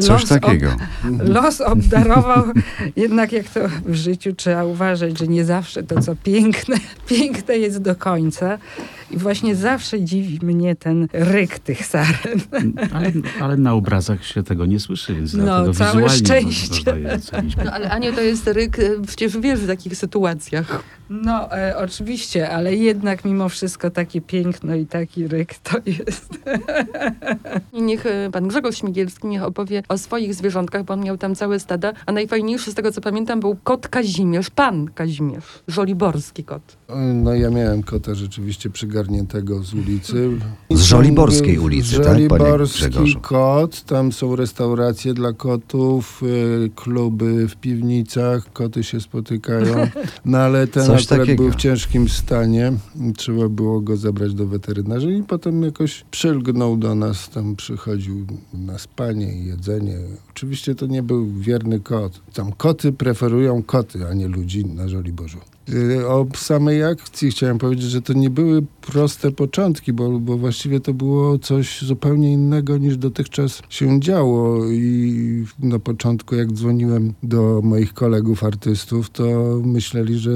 Coś 0.00 0.08
los 0.08 0.32
ob- 0.32 0.40
takiego. 0.40 0.76
Los 1.18 1.60
obdarował, 1.60 2.44
jednak 2.96 3.32
jak 3.32 3.48
to 3.48 3.60
w 3.86 3.94
życiu 3.94 4.34
trzeba 4.34 4.64
uważać, 4.64 5.18
że 5.18 5.26
nie 5.28 5.44
zawsze 5.44 5.82
to, 5.82 6.00
co 6.02 6.16
piękne, 6.16 6.76
piękne 7.08 7.58
jest 7.58 7.82
do 7.82 7.94
końca. 7.96 8.58
I 9.10 9.16
właśnie 9.16 9.56
zawsze 9.56 10.00
dziwi 10.02 10.46
mnie 10.46 10.76
ten 10.76 11.08
ryk 11.12 11.58
tych 11.58 11.86
saren. 11.86 12.40
Ale, 12.92 13.12
ale 13.40 13.56
na 13.56 13.72
obrazach 13.72 14.24
się 14.24 14.42
tego 14.42 14.66
nie 14.66 14.80
słyszy, 14.80 15.14
więc 15.14 15.34
No, 15.34 15.72
całe 15.72 16.08
szczęście. 16.08 16.82
Ocenić. 17.26 17.56
No 17.64 17.72
ale 17.72 17.90
Ania 17.90 18.12
to 18.12 18.20
jest 18.20 18.46
ryk, 18.46 18.78
e, 18.78 19.02
przecież 19.06 19.38
wiesz 19.38 19.60
w 19.60 19.66
takich 19.66 19.96
sytuacjach. 19.96 20.82
No, 21.10 21.52
e, 21.58 21.76
oczywiście, 21.78 22.50
ale 22.50 22.74
jednak 22.74 23.24
mimo 23.24 23.48
wszystko 23.48 23.90
takie 23.90 24.20
piękno 24.20 24.74
i 24.74 24.86
taki 24.86 25.28
ryk 25.28 25.54
to 25.54 25.76
jest. 25.86 26.38
I 27.72 27.82
niech 27.82 28.06
e, 28.06 28.30
pan 28.32 28.48
Grzegorz 28.48 28.76
Śmigielski 28.76 29.26
niech 29.26 29.42
opowie 29.42 29.82
o 29.88 29.98
swoich 29.98 30.34
zwierzątkach, 30.34 30.84
bo 30.84 30.94
on 30.94 31.04
miał 31.04 31.18
tam 31.18 31.34
całe 31.34 31.60
stada, 31.60 31.92
a 32.06 32.12
najfajniejszy 32.12 32.70
z 32.70 32.74
tego 32.74 32.92
co 32.92 33.00
pamiętam 33.00 33.40
był 33.40 33.56
kot 33.64 33.88
Kazimierz, 33.88 34.50
pan 34.50 34.88
Kazimierz, 34.94 35.62
żoliborski 35.68 36.44
kot. 36.44 36.76
No 37.14 37.34
ja 37.34 37.50
miałem 37.50 37.82
kota 37.82 38.14
rzeczywiście 38.14 38.70
przygarniętego 38.70 39.62
z 39.62 39.74
ulicy. 39.74 40.30
Z 40.70 40.82
Żoliborskiej 40.82 41.58
ulicy, 41.58 41.96
tak, 41.96 42.04
panie 42.04 42.28
Żoliborski 42.28 42.78
Grzegorzu? 42.78 43.20
kot, 43.20 43.82
tam 43.82 44.12
są 44.12 44.36
restauracje 44.36 45.14
dla 45.14 45.32
kotów, 45.32 46.22
y, 46.22 46.70
w 47.24 47.56
piwnicach, 47.56 48.52
koty 48.52 48.84
się 48.84 49.00
spotykają. 49.00 49.74
No 50.24 50.38
ale 50.38 50.66
ten 50.66 50.86
Coś 50.86 51.04
akurat 51.04 51.20
takiego. 51.20 51.42
był 51.42 51.52
w 51.52 51.56
ciężkim 51.56 52.08
stanie, 52.08 52.72
trzeba 53.16 53.48
było 53.48 53.80
go 53.80 53.96
zabrać 53.96 54.34
do 54.34 54.46
weterynarza 54.46 55.10
i 55.10 55.22
potem 55.22 55.62
jakoś 55.62 56.04
przylgnął 56.10 56.76
do 56.76 56.94
nas, 56.94 57.30
tam 57.30 57.56
przychodził 57.56 58.26
na 58.54 58.78
spanie 58.78 59.32
i 59.32 59.44
jedzenie. 59.46 59.96
Oczywiście 60.30 60.74
to 60.74 60.86
nie 60.86 61.02
był 61.02 61.26
wierny 61.26 61.80
kot. 61.80 62.20
Tam 62.34 62.52
koty 62.52 62.92
preferują 62.92 63.62
koty, 63.62 64.06
a 64.06 64.14
nie 64.14 64.28
ludzi 64.28 64.66
na 64.66 64.88
Żoliborzu. 64.88 65.38
Y, 65.68 66.06
O 66.08 66.26
samej 66.36 66.84
akcji 66.84 67.30
chciałem 67.30 67.58
powiedzieć, 67.58 67.90
że 67.90 68.02
to 68.02 68.12
nie 68.12 68.30
były 68.30 68.62
proste 68.80 69.32
początki, 69.32 69.92
bo, 69.92 70.18
bo 70.20 70.36
właściwie 70.36 70.80
to 70.80 70.94
było 70.94 71.38
coś 71.38 71.82
zupełnie 71.82 72.32
innego 72.32 72.78
niż 72.78 72.96
dotychczas 72.96 73.62
się 73.68 74.00
działo. 74.00 74.70
I 74.70 75.44
na 75.58 75.78
początku, 75.78 76.34
jak 76.34 76.52
dzwoniłem 76.52 77.14
do 77.22 77.60
moich 77.64 77.94
kolegów 77.94 78.44
artystów, 78.44 79.10
to 79.10 79.24
myśleli, 79.64 80.18
że 80.18 80.30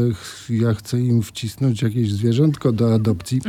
ja 0.50 0.75
chcę 0.75 1.00
im 1.00 1.22
wcisnąć 1.22 1.82
jakieś 1.82 2.12
zwierzątko 2.12 2.72
do 2.72 2.94
adopcji. 2.94 3.40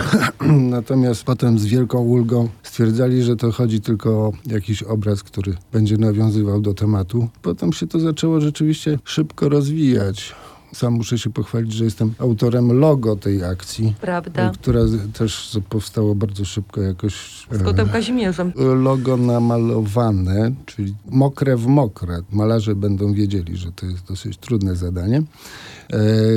Natomiast 0.76 1.24
potem 1.24 1.58
z 1.58 1.66
wielką 1.66 1.98
ulgą 1.98 2.48
stwierdzali, 2.62 3.22
że 3.22 3.36
to 3.36 3.52
chodzi 3.52 3.80
tylko 3.80 4.10
o 4.10 4.32
jakiś 4.46 4.82
obraz, 4.82 5.22
który 5.22 5.54
będzie 5.72 5.98
nawiązywał 5.98 6.60
do 6.60 6.74
tematu. 6.74 7.28
Potem 7.42 7.72
się 7.72 7.86
to 7.86 8.00
zaczęło 8.00 8.40
rzeczywiście 8.40 8.98
szybko 9.04 9.48
rozwijać. 9.48 10.34
Sam 10.74 10.92
muszę 10.94 11.18
się 11.18 11.30
pochwalić, 11.30 11.72
że 11.72 11.84
jestem 11.84 12.14
autorem 12.18 12.72
logo 12.78 13.16
tej 13.16 13.44
akcji, 13.44 13.94
Prawda? 14.00 14.52
która 14.54 14.86
z- 14.86 15.12
też 15.12 15.58
powstało 15.68 16.14
bardzo 16.14 16.44
szybko 16.44 16.80
jakoś. 16.80 17.46
Z 17.50 17.62
kotem 17.62 17.88
Kazimierzem. 17.88 18.52
Logo 18.56 19.16
namalowane, 19.16 20.52
czyli 20.66 20.94
mokre 21.10 21.56
w 21.56 21.66
mokre. 21.66 22.18
Malarze 22.32 22.74
będą 22.74 23.12
wiedzieli, 23.12 23.56
że 23.56 23.72
to 23.72 23.86
jest 23.86 24.04
dosyć 24.06 24.36
trudne 24.38 24.76
zadanie. 24.76 25.18
E, 25.18 25.22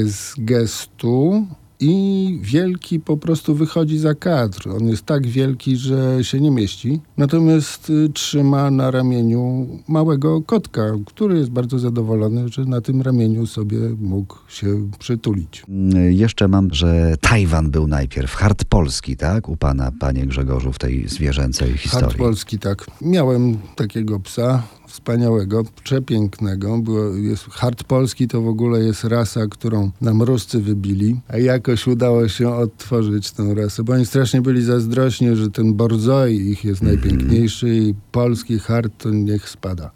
z 0.05 0.33
gestu 0.37 1.45
i 1.79 2.39
wielki 2.41 2.99
po 2.99 3.17
prostu 3.17 3.55
wychodzi 3.55 3.97
za 3.97 4.15
kadr. 4.15 4.69
On 4.69 4.87
jest 4.87 5.05
tak 5.05 5.27
wielki, 5.27 5.77
że 5.77 6.23
się 6.23 6.39
nie 6.41 6.51
mieści. 6.51 6.99
Natomiast 7.17 7.89
y, 7.89 8.09
trzyma 8.13 8.71
na 8.71 8.91
ramieniu 8.91 9.67
małego 9.87 10.41
kotka, 10.41 10.81
który 11.05 11.37
jest 11.37 11.49
bardzo 11.49 11.79
zadowolony, 11.79 12.49
że 12.49 12.65
na 12.65 12.81
tym 12.81 13.01
ramieniu 13.01 13.45
sobie 13.45 13.77
mógł 14.01 14.35
się 14.49 14.89
przytulić. 14.99 15.63
Mm, 15.69 16.11
Jeszcze 16.13 16.47
mam, 16.47 16.73
że 16.73 17.15
Tajwan 17.21 17.71
był 17.71 17.87
najpierw, 17.87 18.33
hart 18.35 18.63
polski, 18.65 19.17
tak? 19.17 19.49
U 19.49 19.57
pana, 19.57 19.91
panie 19.99 20.25
Grzegorzu, 20.25 20.71
w 20.73 20.79
tej 20.79 21.07
zwierzęcej 21.09 21.67
Hart 21.69 21.81
historii. 21.81 22.17
polski, 22.17 22.59
tak. 22.59 22.85
Miałem 23.01 23.57
takiego 23.75 24.19
psa, 24.19 24.63
wspaniałego, 24.87 25.63
przepięknego. 25.83 26.77
Było, 26.77 27.15
jest, 27.15 27.43
hart 27.43 27.83
polski 27.83 28.27
to 28.27 28.41
w 28.41 28.47
ogóle 28.47 28.79
jest 28.79 29.03
rasa, 29.03 29.47
którą 29.47 29.91
nam 30.01 30.21
Ruscy 30.21 30.59
wybili, 30.61 31.19
a 31.27 31.37
jakoś 31.67 31.87
udało 31.87 32.27
się 32.27 32.55
odtworzyć 32.55 33.31
tę 33.31 33.53
rasę, 33.55 33.83
bo 33.83 33.93
oni 33.93 34.05
strasznie 34.05 34.41
byli 34.41 34.63
zazdrośni, 34.63 35.35
że 35.35 35.49
ten 35.49 35.73
borzoi 35.73 36.35
ich 36.35 36.65
jest 36.65 36.81
najpiękniejszy 36.81 37.75
i 37.75 37.93
polski 38.11 38.59
hart 38.59 38.93
to 38.97 39.09
niech 39.09 39.49
spada. 39.49 39.91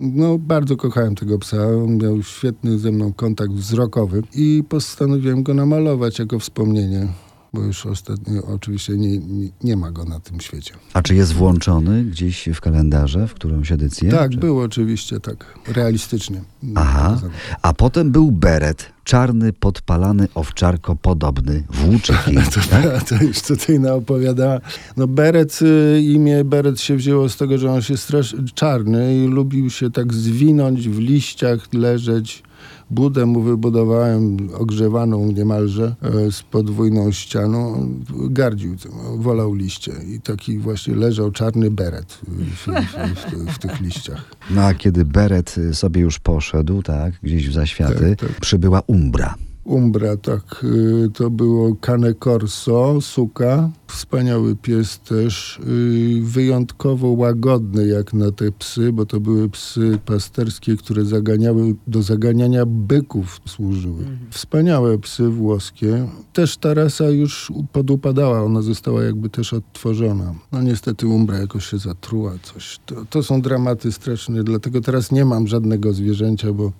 No, 0.00 0.38
bardzo 0.38 0.76
kochałem 0.76 1.14
tego 1.14 1.38
psa. 1.38 1.66
On 1.66 1.96
miał 1.96 2.22
świetny 2.22 2.78
ze 2.78 2.92
mną 2.92 3.12
kontakt 3.12 3.52
wzrokowy 3.52 4.22
i 4.34 4.64
postanowiłem 4.68 5.42
go 5.42 5.54
namalować 5.54 6.18
jako 6.18 6.38
wspomnienie. 6.38 7.08
Bo 7.54 7.62
już 7.62 7.86
ostatnio 7.86 8.42
oczywiście 8.42 8.96
nie, 8.96 9.18
nie, 9.18 9.48
nie 9.64 9.76
ma 9.76 9.90
go 9.90 10.04
na 10.04 10.20
tym 10.20 10.40
świecie. 10.40 10.74
A 10.92 11.02
czy 11.02 11.14
jest 11.14 11.32
włączony 11.32 12.04
gdzieś 12.04 12.48
w 12.54 12.60
kalendarze, 12.60 13.28
w 13.28 13.34
którąś 13.34 13.72
edycję? 13.72 14.10
Tak, 14.10 14.30
czy... 14.30 14.38
był 14.38 14.60
oczywiście, 14.60 15.20
tak. 15.20 15.58
Realistycznie. 15.66 16.42
Aha. 16.74 17.20
A 17.62 17.72
potem 17.72 18.10
był 18.10 18.32
beret, 18.32 18.92
czarny, 19.04 19.52
podpalany, 19.52 20.28
owczarko 20.34 20.96
podobny, 20.96 21.64
włóczyki. 21.70 22.34
tak? 22.70 22.86
A 22.86 23.00
to 23.00 23.24
już 23.24 23.42
tutaj 23.42 23.80
naopowiadała. 23.80 24.60
No 24.96 25.06
Beret, 25.06 25.62
y, 25.62 26.00
imię 26.02 26.44
Beret 26.44 26.80
się 26.80 26.96
wzięło 26.96 27.28
z 27.28 27.36
tego, 27.36 27.58
że 27.58 27.72
on 27.72 27.82
się 27.82 27.96
strasz 27.96 28.36
czarny 28.54 29.24
i 29.24 29.26
lubił 29.26 29.70
się 29.70 29.90
tak 29.90 30.14
zwinąć 30.14 30.88
w 30.88 30.98
liściach, 30.98 31.68
leżeć. 31.72 32.42
Budę 32.90 33.26
mu 33.26 33.40
wybudowałem 33.42 34.36
ogrzewaną 34.58 35.32
niemalże 35.32 35.94
e, 36.02 36.32
z 36.32 36.42
podwójną 36.42 37.12
ścianą. 37.12 37.88
Gardził 38.30 38.76
tym, 38.76 38.92
wolał 39.16 39.54
liście 39.54 39.92
i 40.14 40.20
taki 40.20 40.58
właśnie 40.58 40.94
leżał 40.94 41.30
czarny 41.30 41.70
beret 41.70 42.20
w, 42.28 42.66
w, 42.66 42.68
w, 42.68 43.54
w 43.54 43.58
tych 43.58 43.80
liściach. 43.80 44.24
No 44.50 44.62
a 44.62 44.74
kiedy 44.74 45.04
beret 45.04 45.58
y, 45.58 45.74
sobie 45.74 46.00
już 46.00 46.18
poszedł, 46.18 46.82
tak, 46.82 47.14
gdzieś 47.22 47.48
w 47.48 47.52
zaświaty, 47.52 48.16
Tak, 48.18 48.28
tak. 48.28 48.40
przybyła 48.40 48.82
umbra. 48.86 49.34
Umbra, 49.64 50.16
tak. 50.16 50.64
y, 50.64 51.10
To 51.14 51.30
było 51.30 51.74
Cane 51.80 52.14
Corso, 52.14 53.00
suka. 53.00 53.70
Wspaniały 53.86 54.56
pies 54.56 54.98
też. 54.98 55.58
y, 55.68 56.20
Wyjątkowo 56.22 57.08
łagodny 57.08 57.86
jak 57.86 58.12
na 58.14 58.30
te 58.32 58.52
psy, 58.52 58.92
bo 58.92 59.06
to 59.06 59.20
były 59.20 59.48
psy 59.50 59.98
pasterskie, 60.06 60.76
które 60.76 61.04
zaganiały, 61.04 61.74
do 61.86 62.02
zaganiania 62.02 62.66
byków 62.66 63.40
służyły. 63.46 64.04
Wspaniałe 64.30 64.98
psy 64.98 65.28
włoskie. 65.28 66.08
Też 66.32 66.56
ta 66.56 66.74
rasa 66.74 67.10
już 67.10 67.52
podupadała, 67.72 68.42
ona 68.42 68.62
została 68.62 69.02
jakby 69.04 69.30
też 69.30 69.52
odtworzona. 69.52 70.34
No 70.52 70.62
niestety 70.62 71.06
Umbra 71.06 71.38
jakoś 71.38 71.66
się 71.66 71.78
zatruła, 71.78 72.32
coś. 72.42 72.78
To, 72.86 73.04
to 73.10 73.22
są 73.22 73.42
dramaty 73.42 73.92
straszne, 73.92 74.44
dlatego 74.44 74.80
teraz 74.80 75.12
nie 75.12 75.24
mam 75.24 75.46
żadnego 75.46 75.92
zwierzęcia, 75.92 76.52
bo 76.52 76.72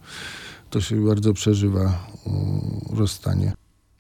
to 0.75 0.81
się 0.81 1.07
bardzo 1.07 1.33
przeżywa 1.33 1.81
mm, 1.81 2.81
rozstanie. 2.91 3.53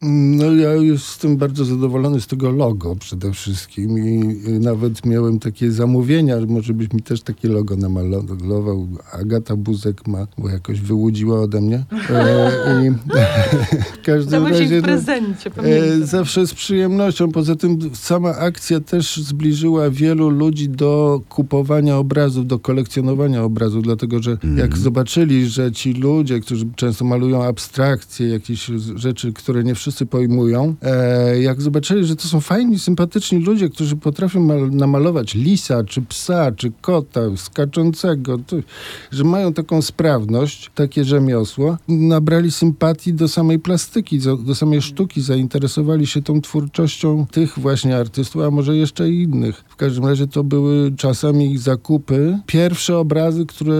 No 0.06 0.52
ja 0.52 0.73
jestem 0.75 1.37
bardzo 1.37 1.64
zadowolony 1.64 2.20
z 2.20 2.26
tego 2.26 2.50
logo 2.50 2.96
przede 2.96 3.32
wszystkim 3.32 3.99
i 3.99 4.37
y, 4.49 4.61
nawet 4.61 5.06
miałem 5.06 5.38
takie 5.38 5.73
zamówienia, 5.73 6.40
że 6.40 6.46
może 6.46 6.73
byś 6.73 6.92
mi 6.92 7.02
też 7.02 7.23
takie 7.23 7.49
logo 7.49 7.76
namalował. 7.76 8.88
Agata 9.12 9.56
Buzek 9.56 10.06
ma, 10.06 10.26
bo 10.38 10.49
jakoś 10.49 10.80
wyłudziła 10.80 11.40
ode 11.40 11.61
mnie. 11.61 11.84
E, 12.11 12.87
i, 12.87 12.90
w 14.00 14.02
każdym 14.06 14.46
razie 14.46 14.66
w 14.66 14.70
no, 14.70 14.82
prezencie, 14.82 15.50
e, 15.56 16.06
zawsze 16.06 16.46
z 16.46 16.54
przyjemnością. 16.54 17.32
Poza 17.32 17.56
tym 17.56 17.78
sama 17.94 18.37
akcja 18.37 18.80
też 18.80 19.16
zbliżyła 19.16 19.90
wielu 19.90 20.30
ludzi 20.30 20.68
do 20.68 21.20
kupowania 21.28 21.96
obrazów, 21.96 22.46
do 22.46 22.58
kolekcjonowania 22.58 23.42
obrazów, 23.42 23.82
dlatego 23.82 24.23
że 24.23 24.38
jak 24.56 24.78
zobaczyli, 24.78 25.46
że 25.46 25.73
ci 25.73 25.92
ludzie, 25.92 26.40
którzy 26.40 26.66
często 26.76 27.04
malują 27.04 27.44
abstrakcje, 27.44 28.28
jakieś 28.28 28.70
rzeczy, 28.94 29.32
które 29.32 29.64
nie 29.64 29.75
pojmują, 30.06 30.74
e, 30.82 31.40
jak 31.40 31.62
zobaczyli, 31.62 32.04
że 32.04 32.16
to 32.16 32.28
są 32.28 32.40
fajni, 32.40 32.78
sympatyczni 32.78 33.38
ludzie, 33.38 33.68
którzy 33.68 33.96
potrafią 33.96 34.40
mal- 34.40 34.70
namalować 34.70 35.34
lisa, 35.34 35.84
czy 35.84 36.02
psa, 36.02 36.52
czy 36.52 36.72
kota, 36.80 37.20
skaczącego, 37.36 38.38
to, 38.38 38.56
że 39.12 39.24
mają 39.24 39.52
taką 39.52 39.82
sprawność, 39.82 40.70
takie 40.74 41.04
rzemiosło, 41.04 41.76
nabrali 41.88 42.50
sympatii 42.50 43.14
do 43.14 43.28
samej 43.28 43.58
plastyki, 43.58 44.18
do, 44.18 44.36
do 44.36 44.54
samej 44.54 44.82
sztuki, 44.82 45.20
zainteresowali 45.20 46.06
się 46.06 46.22
tą 46.22 46.40
twórczością 46.40 47.26
tych 47.30 47.58
właśnie 47.58 47.96
artystów, 47.96 48.42
a 48.42 48.50
może 48.50 48.76
jeszcze 48.76 49.10
i 49.10 49.22
innych. 49.22 49.64
W 49.68 49.76
każdym 49.76 50.06
razie 50.06 50.26
to 50.26 50.44
były 50.44 50.92
czasami 50.96 51.58
zakupy, 51.58 52.38
pierwsze 52.46 52.98
obrazy, 52.98 53.46
które 53.46 53.74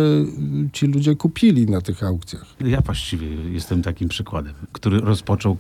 ci 0.73 0.87
ludzie 0.87 1.17
kupili 1.17 1.67
na 1.67 1.81
tych 1.81 2.03
aukcjach. 2.03 2.47
Ja 2.61 2.81
właściwie 2.81 3.27
jestem 3.53 3.83
takim 3.83 4.09
przykładem, 4.09 4.55
który 4.73 5.01
rozpoczął 5.01 5.57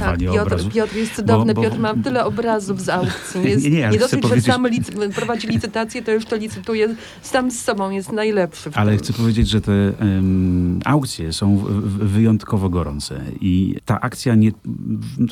Tak, 0.00 0.18
Piotr, 0.18 0.40
obrazów. 0.40 0.72
Piotr 0.72 0.96
jest 0.96 1.16
cudowny. 1.16 1.54
Bo- 1.54 1.62
bo- 1.62 1.68
Piotr 1.68 1.80
ma 1.80 1.94
tyle 1.94 2.24
obrazów 2.24 2.80
z 2.80 2.88
aukcji. 2.88 3.42
Jest, 3.50 3.64
Nie, 3.64 3.70
nie, 3.70 3.88
nie 3.88 3.98
dosyć, 3.98 4.22
że 4.22 4.28
powiedzieć- 4.28 4.46
sam 4.46 4.66
licy- 4.68 4.92
prowadzi 5.14 5.48
licytację, 5.48 6.02
to 6.02 6.10
jeszcze 6.10 6.38
licytuje 6.38 6.94
sam 7.22 7.50
z 7.50 7.60
sobą. 7.60 7.90
Jest 7.90 8.12
najlepszy. 8.12 8.70
Ale 8.74 8.96
chcę 8.96 9.12
powiedzieć, 9.12 9.48
że 9.48 9.60
te 9.60 9.72
em, 9.98 10.80
aukcje 10.84 11.32
są 11.32 11.64
wyjątkowo 11.98 12.68
gorące 12.68 13.20
i 13.40 13.74
ta 13.84 14.00
akcja 14.00 14.34
nie, 14.34 14.52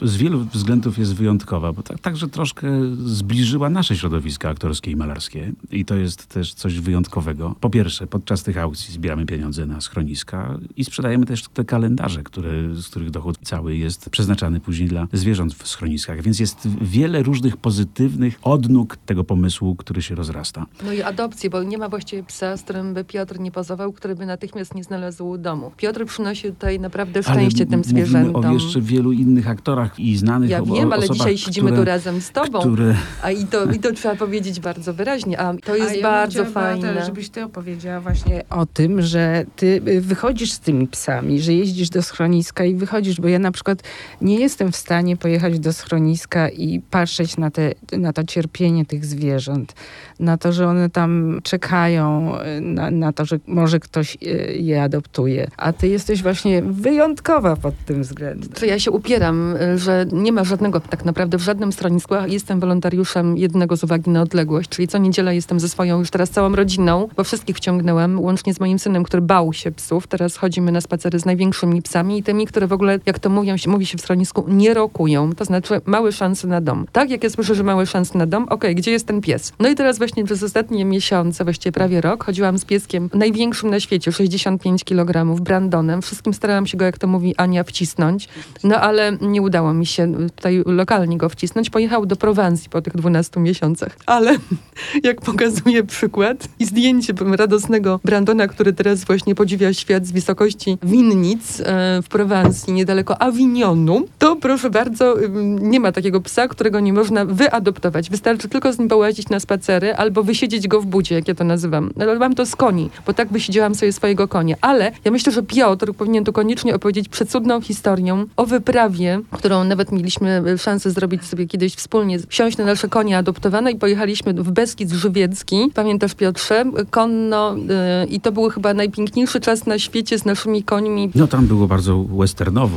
z 0.02 0.16
wielu 0.16 0.44
względów 0.44 0.98
jest 0.98 1.14
wyjątkowa, 1.14 1.72
bo 1.72 1.82
tak, 1.82 2.00
także 2.00 2.28
troszkę 2.28 2.68
zbliżyła 3.04 3.70
nasze 3.70 3.96
środowiska 3.96 4.48
aktorskie 4.48 4.90
i 4.90 4.96
malarskie 4.96 5.52
i 5.70 5.84
to 5.84 5.94
jest 5.94 6.26
też 6.26 6.54
coś 6.54 6.80
wyjątkowego. 6.80 7.54
Po 7.60 7.70
pierwsze, 7.70 8.06
podczas 8.06 8.42
tych 8.42 8.58
aukcji 8.58 8.94
zbieramy 8.94 9.26
pieniądze 9.26 9.66
na 9.66 9.80
schroniska 9.80 10.58
i 10.76 10.84
sprzedajemy 10.84 11.26
też 11.26 11.42
te 11.54 11.64
kalendarze, 11.64 12.22
które, 12.22 12.74
z 12.74 12.88
których 12.88 13.10
dochód 13.10 13.38
cały 13.42 13.76
jest 13.76 14.10
przeznaczany 14.40 14.61
później 14.61 14.88
dla 14.88 15.06
zwierząt 15.12 15.54
w 15.54 15.68
schroniskach, 15.68 16.23
więc 16.23 16.40
jest 16.40 16.68
wiele 16.80 17.23
różnych 17.23 17.56
pozytywnych 17.56 18.38
odnóg 18.42 18.97
tego 19.06 19.25
pomysłu, 19.25 19.75
który 19.76 20.02
się 20.02 20.14
rozrasta. 20.14 20.66
No 20.85 20.92
i 20.92 21.02
adopcję, 21.02 21.50
bo 21.50 21.62
nie 21.62 21.78
ma 21.78 21.88
właściwie 21.88 22.23
psa, 22.23 22.56
z 22.56 22.62
którym 22.62 22.94
by 22.94 23.04
Piotr 23.04 23.40
nie 23.40 23.50
pozował, 23.50 23.92
który 23.92 24.14
by 24.16 24.26
natychmiast 24.26 24.75
nie 24.75 24.85
znalazł 24.85 25.38
domu. 25.38 25.73
Piotr 25.76 26.04
przynosi 26.06 26.42
tutaj 26.49 26.80
naprawdę 26.80 27.23
szczęście 27.23 27.66
tym 27.66 27.78
mówimy 27.78 27.85
zwierzętom. 28.06 28.44
o 28.44 28.52
jeszcze 28.52 28.80
wielu 28.80 29.12
innych 29.12 29.49
aktorach 29.49 29.99
i 30.00 30.16
znanych 30.16 30.50
Ja 30.50 30.62
o- 30.62 30.66
wiem, 30.66 30.92
ale 30.92 31.02
osobach, 31.02 31.16
dzisiaj 31.16 31.38
siedzimy 31.38 31.66
które, 31.70 31.82
tu 31.82 31.85
razem 31.88 32.20
z 32.20 32.30
tobą. 32.30 32.61
Które, 32.61 32.94
A 33.23 33.30
i 33.30 33.44
to, 33.47 33.64
i 33.73 33.78
to 33.78 33.92
trzeba 33.92 34.16
powiedzieć 34.16 34.61
bardzo 34.61 34.94
wyraźnie. 34.94 35.40
A 35.40 35.54
to 35.54 35.76
jest 35.76 35.90
A 35.90 35.94
ja 35.94 36.02
bardzo 36.02 36.44
chciała, 36.44 36.54
Beata, 36.66 36.82
fajne. 36.82 37.04
żebyś 37.06 37.28
ty 37.30 37.44
opowiedziała 37.44 38.00
właśnie 38.00 38.42
o 38.50 38.66
tym, 38.66 39.02
że 39.02 39.44
ty 39.56 39.82
y, 39.88 40.00
wychodzisz 40.00 40.52
z 40.52 40.61
tymi 40.61 40.87
psami, 40.88 41.40
że 41.40 41.52
jeździsz 41.54 41.90
do 41.90 42.02
schroniska 42.02 42.64
i 42.64 42.75
wychodzisz, 42.75 43.20
bo 43.20 43.28
ja 43.28 43.38
na 43.38 43.52
przykład 43.52 43.82
nie 44.20 44.29
jestem 44.38 44.72
w 44.72 44.76
stanie 44.76 45.16
pojechać 45.16 45.58
do 45.58 45.72
schroniska 45.72 46.49
i 46.49 46.80
patrzeć 46.90 47.37
na, 47.37 47.50
te, 47.50 47.72
na 47.99 48.12
to 48.12 48.25
cierpienie 48.25 48.84
tych 48.87 49.04
zwierząt, 49.04 49.75
na 50.20 50.38
to, 50.38 50.52
że 50.52 50.68
one 50.68 50.90
tam 50.90 51.40
czekają, 51.42 52.32
na, 52.60 52.90
na 52.90 53.12
to, 53.12 53.25
że 53.25 53.38
może 53.46 53.80
ktoś 53.80 54.14
y, 54.22 54.56
je 54.60 54.82
adoptuje. 54.82 55.50
A 55.56 55.72
ty 55.72 55.88
jesteś 55.88 56.22
właśnie 56.22 56.62
wyjątkowa 56.62 57.56
pod 57.56 57.75
tym 57.87 58.02
względem. 58.02 58.49
To 58.49 58.66
ja 58.66 58.78
się 58.78 58.90
upieram, 58.90 59.56
y, 59.56 59.78
że 59.78 60.06
nie 60.12 60.32
ma 60.32 60.44
żadnego 60.44 60.80
tak 60.80 61.04
naprawdę 61.04 61.38
w 61.38 61.42
żadnym 61.42 61.72
schronisku. 61.72 62.14
Jestem 62.26 62.60
wolontariuszem 62.60 63.37
jednego 63.37 63.76
z 63.76 63.84
uwagi 63.84 64.10
na 64.10 64.22
odległość, 64.22 64.68
czyli 64.68 64.88
co 64.88 64.99
niedzielę 64.99 65.34
jestem 65.34 65.60
ze 65.60 65.68
swoją 65.68 65.99
już 65.99 66.10
teraz 66.10 66.30
całą 66.30 66.54
rodziną, 66.56 67.08
bo 67.16 67.25
wszystkich 67.25 67.56
wciągnęłam, 67.56 68.20
łącznie 68.20 68.54
z 68.54 68.60
moim 68.60 68.78
synem, 68.78 69.04
który 69.04 69.22
bał 69.22 69.52
się 69.52 69.72
psów. 69.72 70.06
Teraz 70.06 70.37
chodzimy 70.37 70.72
na 70.72 70.80
spacery 70.80 71.18
z 71.18 71.25
największymi 71.25 71.82
psami 71.82 72.18
i 72.18 72.22
tymi, 72.22 72.46
które 72.46 72.66
w 72.66 72.72
ogóle, 72.72 72.99
jak 73.06 73.18
to 73.18 73.30
mówią, 73.30 73.56
się- 73.56 73.70
mówi 73.70 73.87
się 73.87 73.99
w 73.99 74.00
schronisku, 74.00 74.19
nie 74.48 74.74
rokują. 74.74 75.32
To 75.32 75.44
znaczy 75.44 75.80
małe 75.86 76.12
szanse 76.12 76.48
na 76.48 76.60
dom. 76.60 76.86
Tak, 76.92 77.10
jak 77.10 77.24
ja 77.24 77.30
słyszę, 77.30 77.54
że 77.54 77.62
małe 77.62 77.86
szanse 77.86 78.18
na 78.18 78.26
dom, 78.26 78.46
okej, 78.48 78.74
gdzie 78.74 78.90
jest 78.90 79.06
ten 79.06 79.20
pies? 79.20 79.52
No 79.60 79.68
i 79.68 79.74
teraz 79.74 79.98
właśnie 79.98 80.24
przez 80.24 80.42
ostatnie 80.42 80.84
miesiące, 80.84 81.44
właściwie 81.44 81.72
prawie 81.72 82.00
rok, 82.00 82.24
chodziłam 82.24 82.58
z 82.58 82.64
pieskiem 82.64 83.10
największym 83.14 83.70
na 83.70 83.80
świecie, 83.80 84.12
65 84.12 84.84
kg, 84.84 85.40
Brandonem. 85.40 86.02
Wszystkim 86.02 86.34
starałam 86.34 86.66
się 86.66 86.78
go, 86.78 86.84
jak 86.84 86.98
to 86.98 87.06
mówi 87.06 87.34
Ania, 87.36 87.64
wcisnąć. 87.64 88.28
No 88.64 88.80
ale 88.80 89.12
nie 89.20 89.42
udało 89.42 89.74
mi 89.74 89.86
się 89.86 90.28
tutaj 90.36 90.62
lokalnie 90.66 91.18
go 91.18 91.28
wcisnąć. 91.28 91.70
Pojechał 91.70 92.06
do 92.06 92.16
Prowansji 92.16 92.70
po 92.70 92.82
tych 92.82 92.96
12 92.96 93.40
miesiącach. 93.40 93.96
Ale 94.06 94.36
jak 95.08 95.20
pokazuje 95.20 95.84
przykład 95.84 96.48
i 96.58 96.64
zdjęcie 96.66 97.12
radosnego 97.36 98.00
Brandona, 98.04 98.48
który 98.48 98.72
teraz 98.72 99.04
właśnie 99.04 99.34
podziwia 99.34 99.74
świat 99.74 100.06
z 100.06 100.12
wysokości 100.12 100.78
winnic 100.82 101.60
e, 101.60 102.02
w 102.02 102.08
Prowansji, 102.08 102.72
niedaleko 102.72 103.22
Avignonu, 103.22 104.06
to 104.18 104.36
proszę 104.36 104.70
bardzo, 104.70 105.16
nie 105.60 105.80
ma 105.80 105.92
takiego 105.92 106.20
psa, 106.20 106.49
którego 106.49 106.80
nie 106.80 106.92
można 106.92 107.25
wyadoptować. 107.25 108.10
Wystarczy 108.10 108.49
tylko 108.49 108.73
z 108.73 108.78
nim 108.78 108.88
połazić 108.88 109.28
na 109.28 109.40
spacery 109.40 109.94
albo 109.94 110.23
wysiedzieć 110.23 110.68
go 110.68 110.80
w 110.80 110.86
budzie, 110.86 111.14
jak 111.14 111.28
ja 111.28 111.34
to 111.34 111.44
nazywam. 111.44 111.90
Ale 112.00 112.18
mam 112.18 112.34
to 112.34 112.46
z 112.46 112.56
koni, 112.56 112.90
bo 113.06 113.12
tak 113.12 113.28
wysiedziałam 113.28 113.75
sobie 113.75 113.92
swojego 113.92 114.28
konia. 114.28 114.56
Ale 114.60 114.92
ja 115.04 115.10
myślę, 115.10 115.32
że 115.32 115.42
Piotr 115.42 115.94
powinien 115.94 116.25
tu 116.25 116.32
koniecznie 116.32 116.75
opowiedzieć 116.75 117.08
przecudną 117.08 117.60
historię 117.60 118.25
o 118.36 118.46
wyprawie, 118.46 119.20
którą 119.30 119.64
nawet 119.64 119.92
mieliśmy 119.92 120.42
e, 120.46 120.58
szansę 120.58 120.90
zrobić 120.90 121.25
sobie 121.25 121.46
kiedyś 121.46 121.75
wspólnie, 121.75 122.18
wsiąść 122.28 122.56
na 122.58 122.64
nasze 122.64 122.88
konie 122.88 123.18
adoptowane 123.18 123.73
i 123.73 123.76
pojechaliśmy 123.76 124.34
w 124.34 124.50
Beskid 124.50 124.90
Żywiecki. 124.90 125.70
Pamiętasz 125.75 126.14
Piotrze? 126.14 126.64
Konno 126.90 127.56
e, 127.70 128.06
i 128.06 128.20
to 128.20 128.32
był 128.32 128.50
chyba 128.50 128.75
najpiękniejszy 128.75 129.40
czas 129.40 129.66
na 129.66 129.78
świecie 129.78 130.18
z 130.18 130.25
naszymi 130.25 130.62
końmi. 130.62 131.10
no 131.14 131.26
tam 131.26 131.46
było 131.46 131.66
bardzo 131.66 132.04
westernowo. 132.04 132.76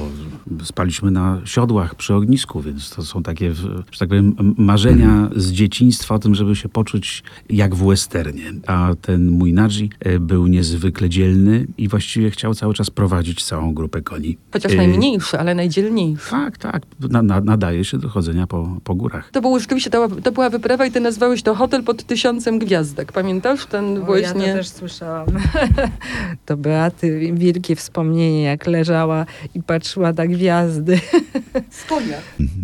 Spaliśmy 0.64 1.12
na 1.12 1.23
siodłach 1.46 1.96
przy 1.96 2.14
ognisku, 2.14 2.62
więc 2.62 2.90
to 2.90 3.04
są 3.04 3.24
takie, 3.24 3.54
że 3.54 3.84
tak 4.00 4.10
powiem, 4.10 4.36
marzenia 4.58 5.30
z 5.36 5.52
dzieciństwa 5.52 6.16
o 6.16 6.20
tym, 6.20 6.36
żeby 6.36 6.56
się 6.56 6.70
poczuć 6.70 7.24
jak 7.50 7.76
w 7.76 7.88
westernie. 7.88 8.54
A 8.68 8.92
ten 9.02 9.30
mój 9.30 9.54
Nadzi 9.54 9.90
e, 10.00 10.20
był 10.20 10.48
niezwykle 10.48 11.10
dzielny 11.10 11.68
i 11.78 11.88
właściwie 11.88 12.32
chciał 12.32 12.54
cały 12.54 12.74
czas 12.74 12.90
prowadzić 12.90 13.44
całą 13.44 13.74
grupę 13.74 14.02
koni. 14.02 14.38
Chociaż 14.54 14.74
E, 14.74 14.76
najmniejszy, 14.76 15.40
ale 15.40 15.56
najdzielniejszy. 15.56 16.32
Tak, 16.32 16.58
tak. 16.58 16.82
Na, 17.00 17.22
na, 17.22 17.42
nadaje 17.42 17.86
się 17.86 17.98
do 17.98 18.10
chodzenia 18.10 18.48
po, 18.48 18.78
po 18.84 18.96
górach. 18.96 19.32
To 19.32 19.42
był 19.42 19.60
rzeczywiście, 19.60 19.90
to, 19.90 20.10
to 20.10 20.32
była 20.32 20.50
wyprawa 20.50 20.86
i 20.86 20.92
ty 20.92 21.00
nazwałeś 21.00 21.44
to 21.44 21.56
hotel 21.56 21.84
pod 21.84 22.04
tysiącem 22.04 22.60
gwiazdek. 22.60 23.12
Pamiętasz 23.12 23.66
ten 23.66 23.86
O, 23.86 24.00
Ja 24.00 24.06
właśnie... 24.06 24.48
to 24.48 24.58
też 24.58 24.68
słyszałam. 24.68 25.28
to 26.46 26.58
Beaty 26.58 27.34
wielkie 27.34 27.76
wspomnienie, 27.76 28.44
jak 28.44 28.68
leżała 28.68 29.26
i 29.56 29.64
patrzyła 29.64 30.14
na 30.14 30.28
gwiazdy. 30.28 31.00
Z 31.70 31.86
konia. 31.86 32.18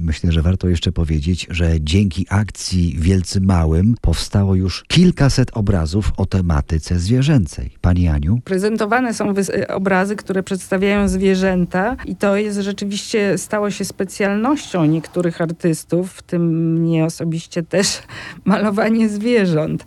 Myślę, 0.04 0.32
że 0.32 0.42
warto 0.42 0.70
jeszcze 0.70 0.92
powiedzieć, 0.92 1.48
że 1.50 1.72
dzięki 1.82 2.26
akcji 2.30 2.96
Wielcy 3.00 3.42
Małym 3.42 3.96
powstało 4.02 4.56
już 4.56 4.84
kilkaset 4.88 5.52
obrazów 5.54 6.12
o 6.18 6.26
tematyce 6.26 7.00
zwierzęcej. 7.00 7.72
Pani 7.82 8.08
Aniu? 8.08 8.40
Prezentowane 8.44 9.14
są 9.14 9.34
wys- 9.34 9.72
obrazy, 9.72 10.16
które 10.16 10.44
przedstawiają 10.44 11.08
zwierzęta 11.08 11.96
i 12.06 12.16
to 12.16 12.38
jest 12.38 12.60
rzeczywiście, 12.60 13.38
stało 13.38 13.72
się 13.72 13.86
specjalnością 13.86 14.86
niektórych 14.86 15.42
artystów, 15.42 16.14
w 16.14 16.22
tym 16.22 16.74
mnie 16.74 17.06
osobiście 17.06 17.64
też 17.64 17.88
malowanie 18.46 19.10
zwierząt. 19.10 19.86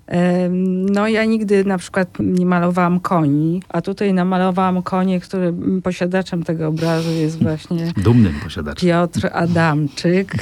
No 0.91 1.09
ja 1.09 1.25
nigdy 1.25 1.65
na 1.65 1.79
przykład 1.79 2.09
nie 2.21 2.47
malowałam 2.47 3.01
koni, 3.01 3.63
a 3.69 3.81
tutaj 3.83 4.15
namalowałam 4.15 4.83
konie, 4.83 5.21
który 5.21 5.55
posiadaczem 5.83 6.43
tego 6.43 6.69
obrazu 6.69 7.11
jest 7.11 7.43
właśnie 7.43 7.93
Dumnym 7.97 8.41
Piotr 8.77 9.29
Adamczyk. 9.33 10.33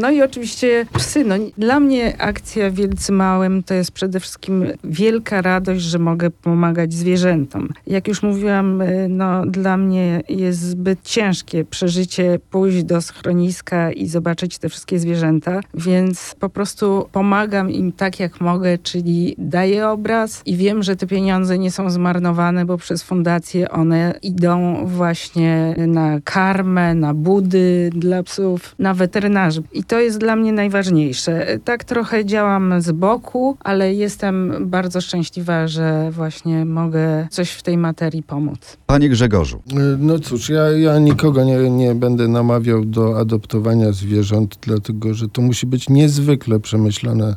No 0.00 0.10
i 0.10 0.22
oczywiście 0.22 0.86
psy. 0.92 1.24
No, 1.24 1.34
dla 1.58 1.80
mnie 1.80 2.14
akcja 2.18 2.70
Wielcy 2.70 3.12
Małym 3.12 3.62
to 3.62 3.74
jest 3.74 3.92
przede 3.92 4.20
wszystkim 4.20 4.64
wielka 4.84 5.42
radość, 5.42 5.82
że 5.82 5.98
mogę 5.98 6.30
pomagać 6.30 6.94
zwierzętom. 6.94 7.68
Jak 7.86 8.08
już 8.08 8.22
mówiłam, 8.22 8.80
y, 8.80 9.06
no, 9.08 9.46
dla 9.46 9.76
mnie 9.76 10.22
jest 10.28 10.60
zbyt 10.60 11.02
ciężkie 11.02 11.64
przeżycie 11.64 12.38
pójść 12.50 12.84
do 12.84 13.00
schroniska 13.00 13.92
i 13.92 14.06
zobaczyć 14.06 14.58
te 14.58 14.68
wszystkie 14.68 14.98
zwierzęta, 14.98 15.60
więc 15.74 16.34
po 16.40 16.48
prostu 16.48 17.08
pomagam 17.12 17.70
im 17.70 17.92
tak 17.92 18.20
jak 18.20 18.40
mogę, 18.40 18.78
czyli 18.78 19.34
daję 19.38 19.88
obraz 19.88 20.42
i 20.46 20.56
wiem, 20.56 20.82
że 20.82 20.96
te 20.96 21.06
pieniądze 21.06 21.58
nie 21.58 21.70
są 21.70 21.90
zmarnowane, 21.90 22.64
bo 22.64 22.78
przez 22.78 23.02
fundację 23.02 23.70
one 23.70 24.14
idą 24.22 24.86
właśnie 24.86 25.74
na 25.86 26.20
karmę, 26.24 26.94
na 26.94 27.14
budy 27.22 27.90
dla 27.94 28.22
psów, 28.22 28.74
na 28.78 28.94
weterynarzy. 28.94 29.62
I 29.72 29.84
to 29.84 30.00
jest 30.00 30.18
dla 30.18 30.36
mnie 30.36 30.52
najważniejsze. 30.52 31.46
Tak 31.64 31.84
trochę 31.84 32.24
działam 32.24 32.74
z 32.82 32.92
boku, 32.92 33.56
ale 33.60 33.94
jestem 33.94 34.52
bardzo 34.70 35.00
szczęśliwa, 35.00 35.68
że 35.68 36.10
właśnie 36.10 36.64
mogę 36.64 37.28
coś 37.30 37.50
w 37.50 37.62
tej 37.62 37.78
materii 37.78 38.22
pomóc. 38.22 38.76
Panie 38.86 39.08
Grzegorzu, 39.08 39.62
Y, 39.72 39.96
No 39.98 40.18
cóż, 40.18 40.48
ja, 40.48 40.70
ja 40.70 40.98
nikogo 40.98 41.44
nie, 41.44 41.70
nie 41.70 41.94
będę 41.94 42.28
namawiał 42.28 42.84
do 42.84 43.18
adoptowania 43.18 43.92
zwierząt, 43.92 44.58
dlatego 44.60 45.14
że 45.14 45.28
to 45.28 45.42
musi 45.42 45.66
być 45.66 45.88
niezwykle 45.88 46.60
przemyślana 46.60 47.26
e, 47.26 47.34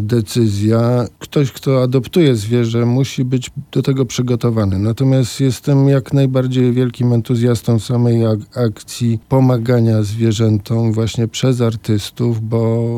decyzja. 0.00 1.04
Ktoś, 1.18 1.52
kto 1.52 1.82
adoptuje 1.82 2.36
zwierzę, 2.36 2.86
musi 2.86 3.24
być 3.24 3.50
do 3.72 3.82
tego 3.82 4.04
przygotowany. 4.06 4.78
Natomiast 4.78 5.40
jestem 5.40 5.88
jak 5.88 6.12
najbardziej 6.12 6.72
wielkim 6.72 7.12
entuzjastą 7.12 7.78
samej 7.78 8.26
ak- 8.26 8.58
akcji 8.66 9.18
pomagania 9.28 10.02
zwierzętom 10.02 10.92
właśnie 10.92 11.28
przez 11.28 11.60
artystów, 11.60 12.48
bo 12.48 12.88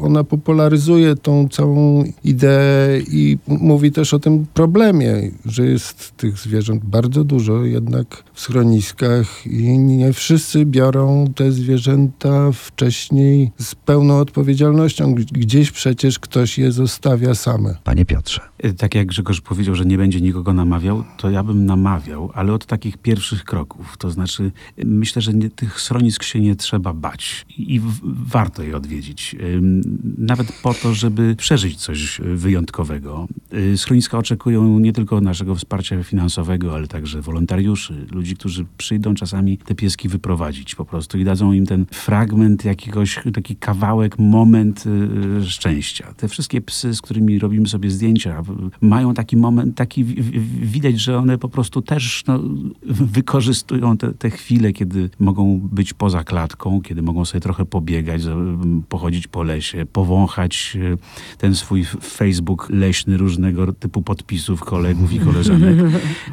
ona 0.00 0.24
popularyzuje 0.24 1.16
tą 1.16 1.48
całą 1.48 2.04
ideę 2.24 3.00
i 3.00 3.38
mówi 3.48 3.92
też 3.92 4.14
o 4.14 4.18
tym 4.18 4.46
problemie, 4.54 5.30
że 5.44 5.66
jest 5.66 6.16
tych 6.16 6.38
zwierząt 6.38 6.84
bardzo 6.84 7.24
dużo 7.24 7.64
jednak 7.64 8.24
w 8.32 8.40
schroniskach 8.40 9.46
i 9.46 9.78
nie 9.78 10.12
wszyscy 10.12 10.66
biorą 10.66 11.24
te 11.34 11.52
zwierzęta 11.52 12.52
wcześniej 12.52 13.50
z 13.58 13.74
pełną 13.74 14.18
odpowiedzialnością. 14.18 15.14
Gdzieś 15.14 15.70
przecież 15.70 16.18
ktoś 16.18 16.58
je 16.58 16.72
zostawia 16.72 17.34
same. 17.34 17.76
panie 17.84 18.04
Piotrze. 18.04 18.40
Y, 18.64 18.74
Tak 18.74 18.94
jak 18.94 19.06
Grzegorz 19.06 19.40
powiedział, 19.40 19.74
że 19.74 19.84
nie 19.84 19.98
będzie 19.98 20.20
nikogo 20.20 20.52
namawiał, 20.52 21.04
to 21.16 21.30
ja 21.30 21.42
bym 21.42 21.66
namawiał, 21.66 22.30
ale 22.34 22.52
od 22.52 22.66
takich 22.66 22.98
pierwszych 22.98 23.44
kroków. 23.44 23.96
To 23.98 24.10
znaczy, 24.10 24.52
myślę, 24.84 25.22
że 25.22 25.34
nie, 25.34 25.49
tych 25.50 25.80
schronisk 25.80 26.22
się 26.22 26.40
nie 26.40 26.56
trzeba 26.56 26.92
bać 26.92 27.46
i 27.58 27.80
warto 28.04 28.62
je 28.62 28.76
odwiedzić. 28.76 29.36
Nawet 30.18 30.52
po 30.62 30.74
to, 30.74 30.94
żeby 30.94 31.36
przeżyć 31.36 31.76
coś 31.76 32.20
wyjątkowego. 32.34 33.28
Y, 33.54 33.78
Schroniska 33.78 34.18
oczekują 34.18 34.78
nie 34.78 34.92
tylko 34.92 35.20
naszego 35.20 35.54
wsparcia 35.54 36.02
finansowego, 36.02 36.74
ale 36.74 36.86
także 36.88 37.22
wolontariuszy, 37.22 38.06
ludzi, 38.12 38.36
którzy 38.36 38.66
przyjdą 38.78 39.14
czasami 39.14 39.58
te 39.58 39.74
pieski 39.74 40.08
wyprowadzić 40.08 40.74
po 40.74 40.84
prostu 40.84 41.18
i 41.18 41.24
dadzą 41.24 41.52
im 41.52 41.66
ten 41.66 41.86
fragment 41.90 42.64
jakiegoś, 42.64 43.18
taki 43.34 43.56
kawałek, 43.56 44.18
moment 44.18 44.84
y, 45.40 45.50
szczęścia. 45.50 46.14
Te 46.16 46.28
wszystkie 46.28 46.60
psy, 46.60 46.94
z 46.94 47.02
którymi 47.02 47.38
robimy 47.38 47.68
sobie 47.68 47.90
zdjęcia, 47.90 48.42
mają 48.80 49.14
taki 49.14 49.36
moment, 49.36 49.76
taki 49.76 50.04
wi- 50.04 50.22
wi- 50.22 50.40
widać, 50.66 51.00
że 51.00 51.18
one 51.18 51.38
po 51.38 51.48
prostu 51.48 51.82
też 51.82 52.22
no, 52.26 52.40
wykorzystują 52.86 53.96
te, 53.96 54.12
te 54.14 54.30
chwile, 54.30 54.72
kiedy 54.72 55.10
mogą 55.20 55.39
być 55.46 55.94
poza 55.94 56.24
klatką, 56.24 56.80
kiedy 56.80 57.02
mogą 57.02 57.24
sobie 57.24 57.40
trochę 57.40 57.64
pobiegać, 57.64 58.22
pochodzić 58.88 59.26
po 59.26 59.42
lesie, 59.42 59.86
powąchać 59.92 60.76
y, 60.76 60.98
ten 61.38 61.54
swój 61.54 61.84
Facebook 62.02 62.66
leśny 62.70 63.16
różnego 63.16 63.72
typu 63.72 64.02
podpisów 64.02 64.60
kolegów 64.60 65.12
i 65.12 65.20
koleżanek. 65.20 65.76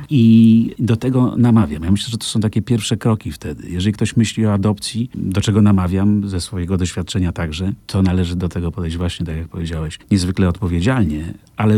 I 0.10 0.76
do 0.80 0.96
tego 0.96 1.36
namawiam. 1.38 1.84
Ja 1.84 1.92
myślę, 1.92 2.10
że 2.12 2.18
to 2.18 2.26
są 2.26 2.40
takie 2.40 2.62
pierwsze 2.62 2.98
kroki 2.98 3.32
wtedy. 3.32 3.70
Jeżeli 3.70 3.94
ktoś 3.94 4.18
myśli 4.18 4.46
o 4.46 4.54
adopcji, 4.54 5.10
do 5.16 5.42
czego 5.42 5.62
namawiam 5.62 6.30
ze 6.30 6.42
swojego 6.42 6.78
doświadczenia 6.78 7.32
także, 7.32 7.74
to 7.88 8.02
należy 8.02 8.36
do 8.36 8.50
tego 8.50 8.72
podejść 8.72 8.98
właśnie, 8.98 9.26
tak 9.26 9.38
jak 9.38 9.48
powiedziałeś, 9.48 10.00
niezwykle 10.12 10.50
odpowiedzialnie, 10.50 11.34
ale 11.58 11.76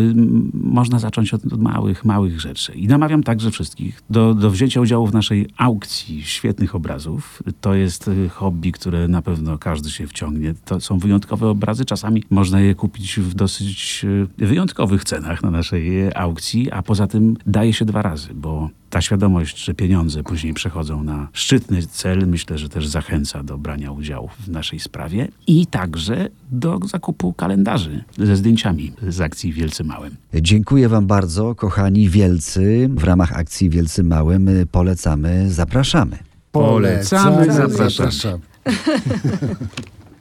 można 0.54 1.00
zacząć 1.00 1.34
od, 1.34 1.54
od 1.54 1.62
małych, 1.62 2.06
małych 2.06 2.40
rzeczy. 2.40 2.74
I 2.74 2.88
namawiam 2.88 3.24
także 3.24 3.52
wszystkich 3.52 4.02
do, 4.10 4.34
do 4.34 4.52
wzięcia 4.52 4.82
udziału 4.82 5.08
w 5.08 5.14
naszej 5.14 5.48
aukcji 5.58 6.24
świetnych 6.24 6.76
obrazów. 6.76 7.19
To 7.62 7.74
jest 7.74 8.08
y, 8.08 8.30
hobby, 8.30 8.72
które 8.72 9.08
na 9.08 9.22
pewno 9.22 9.58
każdy 9.58 9.90
się 9.90 10.08
wciągnie. 10.08 10.54
To 10.66 10.80
są 10.80 11.00
wyjątkowe 11.00 11.48
obrazy. 11.48 11.86
Czasami 11.86 12.24
można 12.30 12.62
je 12.62 12.76
kupić 12.76 13.20
w 13.20 13.34
dosyć 13.34 14.06
y, 14.40 14.46
wyjątkowych 14.46 15.04
cenach 15.04 15.44
na 15.44 15.52
naszej 15.52 16.08
y, 16.08 16.16
aukcji, 16.16 16.72
a 16.72 16.82
poza 16.82 17.08
tym 17.08 17.38
daje 17.46 17.74
się 17.74 17.86
dwa 17.86 18.02
razy, 18.02 18.34
bo 18.34 18.70
ta 18.90 19.02
świadomość, 19.02 19.64
że 19.66 19.74
pieniądze 19.74 20.24
później 20.24 20.54
przechodzą 20.54 21.04
na 21.04 21.28
szczytny 21.34 21.84
cel, 21.84 22.28
myślę, 22.28 22.58
że 22.58 22.70
też 22.70 22.88
zachęca 22.88 23.44
do 23.44 23.58
brania 23.58 23.92
udziału 23.92 24.30
w 24.40 24.48
naszej 24.48 24.80
sprawie 24.80 25.28
i 25.48 25.68
także 25.68 26.30
do 26.52 26.80
zakupu 26.88 27.34
kalendarzy 27.34 28.04
ze 28.18 28.36
zdjęciami 28.36 28.92
z 29.08 29.22
akcji 29.22 29.54
Wielcy 29.54 29.84
Małym. 29.84 30.16
Dziękuję 30.34 30.90
wam 30.90 31.08
bardzo, 31.08 31.56
kochani 31.56 32.10
wielcy. 32.10 32.90
W 32.96 33.04
ramach 33.04 33.34
akcji 33.34 33.70
Wielcy 33.70 34.04
Małym 34.04 34.50
polecamy, 34.72 35.52
zapraszamy. 35.52 36.29
Polecamy, 36.52 37.46
zapraszamy. 37.54 37.90
zapraszamy. 37.90 38.40